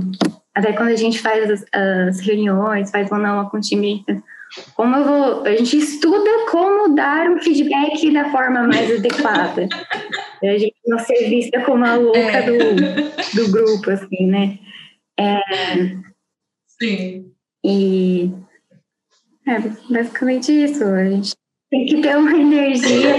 até 0.54 0.72
quando 0.72 0.88
a 0.88 0.96
gente 0.96 1.20
faz 1.20 1.50
as, 1.50 1.64
as, 1.72 2.20
reuniões, 2.20 2.90
faz 2.90 3.10
ou 3.10 3.18
não 3.18 3.48
com 3.48 3.56
o 3.56 3.60
time, 3.60 4.04
como 4.74 4.96
eu 4.96 5.04
vou. 5.04 5.42
A 5.44 5.56
gente 5.56 5.78
estuda 5.78 6.30
como 6.50 6.94
dar 6.94 7.28
um 7.30 7.38
feedback 7.38 8.12
da 8.12 8.30
forma 8.30 8.66
mais 8.66 8.98
adequada. 8.98 9.68
a 10.42 10.58
gente 10.58 10.76
não 10.86 10.98
ser 10.98 11.28
vista 11.28 11.60
como 11.62 11.84
a 11.84 11.94
louca 11.94 12.18
é. 12.18 12.42
do, 12.42 13.42
do 13.42 13.50
grupo, 13.50 13.90
assim, 13.90 14.26
né? 14.26 14.58
É, 15.18 15.40
Sim. 16.66 17.33
E. 17.64 18.30
É 19.46 19.58
basicamente 19.90 20.52
isso. 20.52 20.84
A 20.84 21.04
gente 21.04 21.34
tem 21.70 21.86
que 21.86 22.00
ter 22.00 22.16
uma 22.16 22.32
energia 22.36 23.16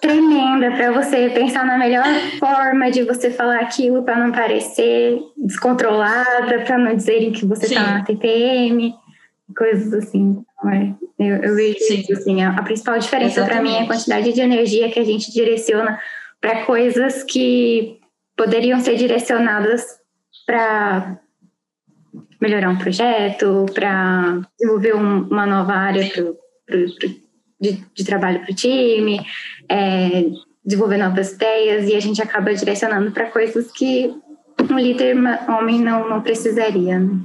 tremenda 0.00 0.72
para 0.72 0.92
você 0.92 1.30
pensar 1.30 1.64
na 1.64 1.78
melhor 1.78 2.04
forma 2.38 2.90
de 2.90 3.04
você 3.04 3.30
falar 3.30 3.60
aquilo 3.60 4.02
para 4.02 4.16
não 4.16 4.32
parecer 4.32 5.18
descontrolada, 5.36 6.60
para 6.64 6.78
não 6.78 6.94
dizerem 6.94 7.32
que 7.32 7.46
você 7.46 7.66
está 7.66 7.98
na 7.98 8.04
TPM, 8.04 8.94
coisas 9.56 9.92
assim. 9.94 10.42
Então, 10.58 10.70
é, 10.70 10.94
eu, 11.18 11.36
eu 11.36 11.54
vejo 11.54 11.78
Sim. 11.78 12.00
isso 12.00 12.12
assim. 12.12 12.42
A, 12.42 12.50
a 12.50 12.62
principal 12.62 12.98
diferença 12.98 13.44
para 13.44 13.62
mim 13.62 13.74
é 13.74 13.82
a 13.82 13.86
quantidade 13.86 14.32
de 14.32 14.40
energia 14.40 14.90
que 14.90 14.98
a 14.98 15.04
gente 15.04 15.32
direciona 15.32 16.00
para 16.40 16.64
coisas 16.64 17.22
que 17.22 18.00
poderiam 18.36 18.80
ser 18.80 18.96
direcionadas 18.96 19.84
para 20.44 21.20
melhorar 22.42 22.70
um 22.70 22.76
projeto, 22.76 23.66
para 23.72 24.40
desenvolver 24.58 24.96
um, 24.96 25.28
uma 25.28 25.46
nova 25.46 25.74
área 25.74 26.10
para 26.66 26.76
de, 27.60 27.84
de 27.94 28.04
trabalho 28.04 28.40
para 28.40 28.50
o 28.50 28.54
time, 28.56 29.24
é, 29.68 30.24
desenvolver 30.64 30.96
novas 30.96 31.34
ideias, 31.34 31.88
e 31.88 31.94
a 31.94 32.00
gente 32.00 32.20
acaba 32.20 32.52
direcionando 32.52 33.12
para 33.12 33.30
coisas 33.30 33.70
que 33.70 34.12
um 34.68 34.76
líder 34.76 35.16
homem 35.48 35.78
não, 35.78 36.08
não 36.08 36.20
precisaria. 36.20 36.98
Né? 36.98 37.20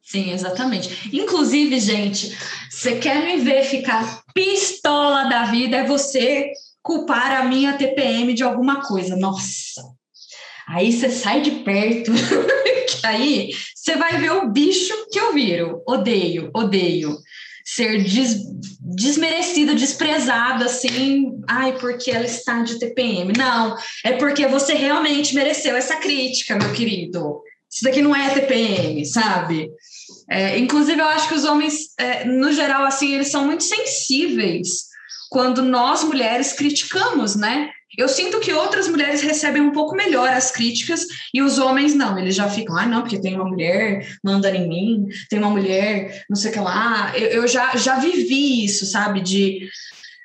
Sim, 0.00 0.32
exatamente. 0.32 1.10
Inclusive, 1.12 1.80
gente, 1.80 2.38
você 2.70 2.96
quer 3.00 3.24
me 3.24 3.42
ver 3.42 3.64
ficar 3.64 4.22
pistola 4.32 5.24
da 5.24 5.46
vida, 5.46 5.78
é 5.78 5.84
você 5.84 6.52
culpar 6.80 7.40
a 7.40 7.44
minha 7.44 7.72
TPM 7.72 8.32
de 8.32 8.44
alguma 8.44 8.86
coisa. 8.86 9.16
Nossa! 9.16 9.82
Aí 10.68 10.92
você 10.92 11.10
sai 11.10 11.40
de 11.40 11.50
perto, 11.50 12.12
que 12.88 13.06
aí 13.06 13.50
você 13.74 13.96
vai 13.96 14.18
ver 14.18 14.32
o 14.32 14.48
bicho 14.48 14.94
que 15.10 15.18
eu 15.18 15.32
viro. 15.32 15.82
Odeio, 15.86 16.50
odeio 16.54 17.16
ser 17.64 18.02
des, 18.02 18.36
desmerecida, 18.80 19.74
desprezada, 19.74 20.66
assim, 20.66 21.40
ai, 21.48 21.78
porque 21.78 22.10
ela 22.10 22.24
está 22.26 22.62
de 22.62 22.78
TPM. 22.78 23.32
Não, 23.36 23.76
é 24.04 24.12
porque 24.12 24.46
você 24.46 24.74
realmente 24.74 25.34
mereceu 25.34 25.76
essa 25.76 25.96
crítica, 25.96 26.56
meu 26.56 26.72
querido. 26.72 27.40
Isso 27.70 27.84
daqui 27.84 28.02
não 28.02 28.14
é 28.14 28.30
TPM, 28.30 29.04
sabe? 29.06 29.70
É, 30.28 30.58
inclusive, 30.58 31.00
eu 31.00 31.06
acho 31.06 31.28
que 31.28 31.34
os 31.34 31.44
homens, 31.44 31.74
é, 31.98 32.24
no 32.24 32.52
geral, 32.52 32.84
assim, 32.84 33.14
eles 33.14 33.30
são 33.30 33.46
muito 33.46 33.64
sensíveis 33.64 34.90
quando 35.30 35.62
nós 35.62 36.04
mulheres 36.04 36.52
criticamos, 36.52 37.34
né? 37.34 37.70
Eu 37.96 38.08
sinto 38.08 38.40
que 38.40 38.52
outras 38.52 38.88
mulheres 38.88 39.22
recebem 39.22 39.62
um 39.62 39.72
pouco 39.72 39.94
melhor 39.94 40.28
as 40.28 40.50
críticas 40.50 41.06
e 41.32 41.42
os 41.42 41.58
homens 41.58 41.94
não, 41.94 42.18
eles 42.18 42.34
já 42.34 42.48
ficam, 42.48 42.76
ah, 42.76 42.86
não, 42.86 43.02
porque 43.02 43.20
tem 43.20 43.34
uma 43.34 43.44
mulher 43.44 44.06
mandando 44.24 44.56
em 44.56 44.68
mim, 44.68 45.06
tem 45.28 45.38
uma 45.38 45.50
mulher, 45.50 46.24
não 46.28 46.36
sei 46.36 46.50
o 46.50 46.54
que 46.54 46.60
lá. 46.60 47.12
Eu, 47.16 47.28
eu 47.28 47.48
já, 47.48 47.76
já 47.76 47.98
vivi 47.98 48.64
isso, 48.64 48.86
sabe? 48.86 49.20
De 49.20 49.68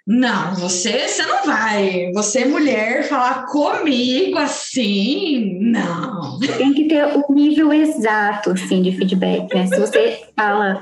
não, 0.06 0.56
você, 0.56 1.06
você 1.06 1.24
não 1.24 1.46
vai. 1.46 2.12
Você, 2.14 2.46
mulher, 2.46 3.04
falar 3.10 3.46
comigo 3.48 4.38
assim, 4.38 5.60
não. 5.60 6.40
Tem 6.40 6.74
que 6.74 6.86
ter 6.86 7.04
o 7.04 7.34
nível 7.34 7.74
exato, 7.74 8.52
assim, 8.52 8.82
de 8.82 8.94
feedback, 8.94 9.54
né? 9.54 9.68
Se 9.68 9.78
você 9.78 10.22
fala 10.34 10.82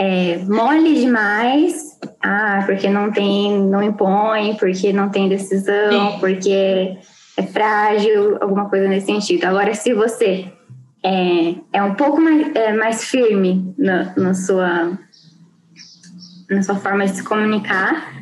é, 0.00 0.38
mole 0.38 0.94
demais, 0.94 1.98
ah, 2.22 2.62
porque 2.66 2.88
não 2.88 3.12
tem, 3.12 3.60
não 3.62 3.82
impõe, 3.82 4.54
porque 4.56 4.92
não 4.92 5.08
tem 5.08 5.28
decisão, 5.28 6.12
Sim. 6.12 6.18
porque 6.20 6.96
é 7.36 7.42
frágil, 7.42 8.38
alguma 8.40 8.68
coisa 8.68 8.88
nesse 8.88 9.06
sentido. 9.06 9.44
Agora, 9.44 9.72
se 9.74 9.94
você 9.94 10.52
é, 11.02 11.54
é 11.72 11.82
um 11.82 11.94
pouco 11.94 12.20
mais, 12.20 12.54
é, 12.56 12.72
mais 12.72 13.04
firme 13.04 13.72
na, 13.78 14.12
na, 14.16 14.34
sua, 14.34 14.98
na 16.50 16.62
sua 16.62 16.74
forma 16.76 17.06
de 17.06 17.16
se 17.16 17.24
comunicar, 17.24 18.12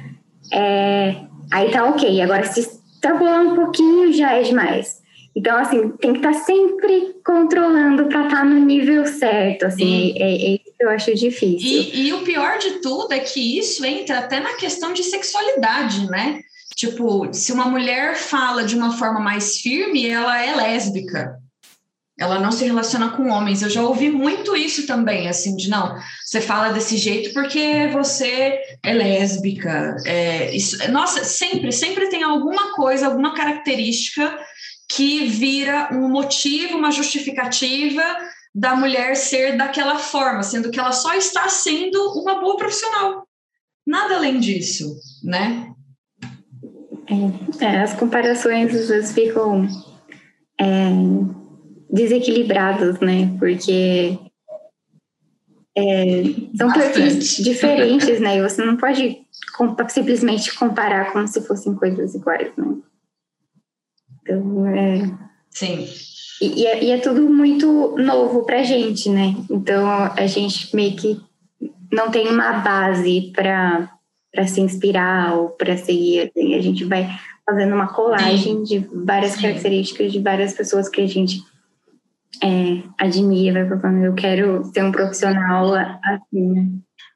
é, 0.52 1.16
aí 1.50 1.70
tá 1.70 1.84
ok. 1.86 2.20
Agora, 2.20 2.44
se 2.44 2.60
extrapolar 2.60 3.40
um 3.40 3.54
pouquinho, 3.54 4.12
já 4.12 4.32
é 4.32 4.42
demais. 4.42 5.02
Então, 5.34 5.56
assim, 5.58 5.90
tem 6.00 6.12
que 6.12 6.18
estar 6.18 6.32
tá 6.32 6.38
sempre 6.38 7.14
controlando 7.24 8.06
para 8.06 8.24
estar 8.24 8.38
tá 8.38 8.44
no 8.44 8.58
nível 8.58 9.06
certo, 9.06 9.66
assim, 9.66 10.14
é, 10.16 10.54
é, 10.54 10.58
eu 10.80 10.90
acho 10.90 11.14
difícil. 11.14 11.58
E, 11.60 12.08
e 12.08 12.12
o 12.12 12.22
pior 12.22 12.58
de 12.58 12.80
tudo 12.80 13.12
é 13.12 13.18
que 13.18 13.58
isso 13.58 13.84
entra 13.84 14.18
até 14.18 14.40
na 14.40 14.54
questão 14.54 14.92
de 14.92 15.02
sexualidade, 15.02 16.06
né? 16.10 16.40
Tipo, 16.74 17.32
se 17.32 17.52
uma 17.52 17.64
mulher 17.66 18.16
fala 18.16 18.64
de 18.64 18.76
uma 18.76 18.96
forma 18.98 19.18
mais 19.18 19.58
firme, 19.58 20.06
ela 20.06 20.42
é 20.42 20.54
lésbica 20.54 21.40
ela 22.18 22.38
não 22.38 22.50
se 22.50 22.64
relaciona 22.64 23.10
com 23.10 23.28
homens. 23.28 23.62
Eu 23.62 23.68
já 23.68 23.82
ouvi 23.82 24.10
muito 24.10 24.56
isso 24.56 24.86
também, 24.86 25.28
assim, 25.28 25.54
de 25.54 25.68
não, 25.68 25.94
você 26.24 26.40
fala 26.40 26.72
desse 26.72 26.96
jeito 26.96 27.32
porque 27.34 27.88
você 27.92 28.58
é 28.82 28.92
lésbica. 28.92 29.96
É, 30.06 30.54
isso, 30.54 30.90
nossa, 30.90 31.24
sempre, 31.24 31.70
sempre 31.72 32.08
tem 32.08 32.22
alguma 32.22 32.74
coisa, 32.74 33.06
alguma 33.06 33.34
característica 33.34 34.38
que 34.88 35.26
vira 35.26 35.90
um 35.92 36.08
motivo, 36.08 36.78
uma 36.78 36.90
justificativa 36.90 38.02
da 38.56 38.74
mulher 38.74 39.14
ser 39.14 39.56
daquela 39.56 39.98
forma, 39.98 40.42
sendo 40.42 40.70
que 40.70 40.80
ela 40.80 40.92
só 40.92 41.14
está 41.14 41.48
sendo 41.48 41.98
uma 42.20 42.40
boa 42.40 42.56
profissional. 42.56 43.26
Nada 43.86 44.16
além 44.16 44.40
disso, 44.40 44.96
né? 45.22 45.72
É, 47.60 47.82
as 47.82 47.94
comparações 47.94 48.74
às 48.74 48.88
vezes 48.88 49.12
ficam. 49.12 49.68
É 50.58 50.90
desequilibrados, 51.96 53.00
né? 53.00 53.34
Porque 53.38 54.18
é, 55.76 56.22
são 56.56 56.68
Bastante. 56.68 56.92
perfis 56.92 57.36
diferentes, 57.38 58.20
né? 58.20 58.36
E 58.36 58.42
você 58.42 58.64
não 58.64 58.76
pode 58.76 59.18
simplesmente 59.88 60.54
comparar 60.54 61.12
como 61.12 61.26
se 61.26 61.40
fossem 61.46 61.74
coisas 61.74 62.14
iguais, 62.14 62.52
né? 62.56 62.76
Então, 64.22 64.66
é... 64.66 65.25
Sim. 65.56 65.88
E, 66.42 66.60
e, 66.60 66.66
é, 66.66 66.84
e 66.84 66.90
é 66.90 66.98
tudo 66.98 67.22
muito 67.22 67.96
novo 67.96 68.44
pra 68.44 68.62
gente, 68.62 69.08
né? 69.08 69.34
Então, 69.50 69.88
a 69.88 70.26
gente 70.26 70.74
meio 70.76 70.94
que 70.94 71.18
não 71.90 72.10
tem 72.10 72.28
uma 72.28 72.52
base 72.58 73.32
para 73.34 73.90
para 74.30 74.46
se 74.46 74.60
inspirar 74.60 75.34
ou 75.34 75.48
para 75.48 75.78
seguir. 75.78 76.28
Assim, 76.28 76.54
a 76.54 76.60
gente 76.60 76.84
vai 76.84 77.08
fazendo 77.48 77.74
uma 77.74 77.86
colagem 77.86 78.38
Sim. 78.38 78.62
de 78.64 78.78
várias 78.92 79.32
Sim. 79.32 79.42
características 79.42 80.12
de 80.12 80.18
várias 80.18 80.52
pessoas 80.52 80.90
que 80.90 81.00
a 81.00 81.06
gente 81.06 81.42
é, 82.42 82.82
admira, 82.98 83.66
falando, 83.80 84.04
eu 84.04 84.14
quero 84.14 84.62
ser 84.74 84.84
um 84.84 84.92
profissional 84.92 85.72
assim, 85.72 86.52
né? 86.52 86.68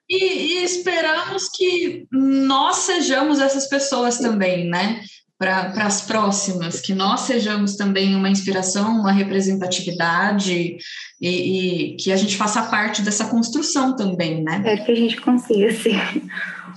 E, 0.08 0.24
e, 0.24 0.64
esperamos 0.64 1.50
que 1.50 2.06
nós 2.10 2.76
sejamos 2.76 3.38
essas 3.38 3.68
pessoas 3.68 4.16
também, 4.16 4.66
né? 4.66 5.02
Para 5.40 5.86
as 5.86 6.02
próximas, 6.02 6.82
que 6.82 6.92
nós 6.92 7.20
sejamos 7.20 7.74
também 7.74 8.14
uma 8.14 8.28
inspiração, 8.28 9.00
uma 9.00 9.10
representatividade 9.10 10.76
e, 11.18 11.92
e, 11.92 11.96
que 11.96 12.12
a 12.12 12.16
gente 12.16 12.36
faça 12.36 12.64
parte 12.64 13.00
dessa 13.00 13.24
construção 13.24 13.96
também, 13.96 14.42
né? 14.42 14.58
Espero 14.58 14.84
que 14.84 14.92
a 14.92 14.94
gente 14.94 15.18
consiga 15.22 15.72
ser 15.72 15.98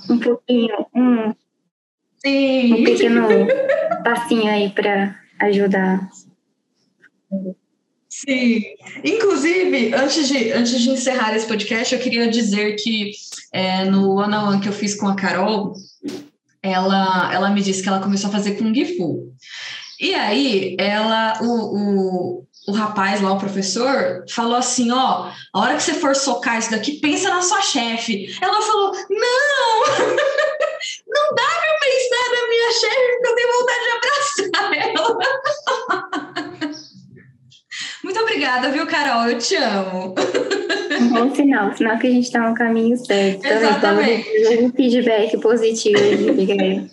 um 0.09 0.17
pouquinho, 0.17 0.85
um, 0.95 1.33
Sim. 2.25 2.73
um 2.73 2.83
pequeno 2.85 3.27
passinho 4.01 4.49
aí 4.49 4.69
para 4.69 5.13
ajudar. 5.41 6.09
Sim. 8.07 8.61
Inclusive, 9.03 9.93
antes 9.93 10.29
de, 10.29 10.53
antes 10.53 10.79
de 10.79 10.89
encerrar 10.89 11.35
esse 11.35 11.47
podcast, 11.47 11.93
eu 11.93 11.99
queria 11.99 12.29
dizer 12.29 12.77
que 12.77 13.11
é, 13.51 13.83
no 13.83 14.15
one 14.19 14.33
on 14.33 14.47
one 14.47 14.61
que 14.61 14.69
eu 14.69 14.73
fiz 14.73 14.95
com 14.95 15.07
a 15.07 15.15
Carol, 15.15 15.73
ela, 16.63 17.29
ela 17.33 17.49
me 17.49 17.61
disse 17.61 17.83
que 17.83 17.89
ela 17.89 17.99
começou 17.99 18.29
a 18.29 18.33
fazer 18.33 18.55
Kung 18.55 18.73
Fu. 18.97 19.33
E 19.99 20.15
aí, 20.15 20.75
ela, 20.79 21.39
o, 21.41 21.47
o, 21.47 22.47
o 22.67 22.71
rapaz 22.71 23.21
lá, 23.21 23.33
o 23.33 23.37
professor, 23.37 24.23
falou 24.29 24.55
assim: 24.55 24.89
ó, 24.91 25.29
a 25.53 25.59
hora 25.59 25.75
que 25.75 25.83
você 25.83 25.93
for 25.93 26.15
socar 26.15 26.57
isso 26.57 26.71
daqui, 26.71 26.93
pensa 26.99 27.29
na 27.29 27.41
sua 27.41 27.61
chefe. 27.61 28.35
Ela 28.41 28.61
falou: 28.61 28.93
não! 29.09 29.79
não 31.07 31.35
dá 31.35 31.43
pra 31.43 31.77
pensar 31.83 32.29
na 32.31 32.47
minha 32.49 32.71
chefe, 32.71 33.11
porque 33.11 33.27
eu 33.27 33.35
tenho 33.35 33.53
vontade 33.59 33.83
de 33.83 33.91
abraçar 33.97 34.73
ela. 34.89 36.23
Muito 38.03 38.19
obrigada, 38.19 38.69
viu, 38.69 38.85
Carol? 38.85 39.29
Eu 39.29 39.37
te 39.37 39.55
amo. 39.55 40.13
Um 40.99 41.07
bom 41.09 41.33
sinal, 41.33 41.75
sinal 41.75 41.97
que 41.97 42.07
a 42.07 42.11
gente 42.11 42.25
está 42.25 42.49
no 42.49 42.53
caminho 42.53 42.97
certo. 42.97 43.45
Exatamente. 43.45 44.29
Um 44.61 44.71
feedback 44.71 45.39
positivo 45.39 45.97
de 45.97 46.91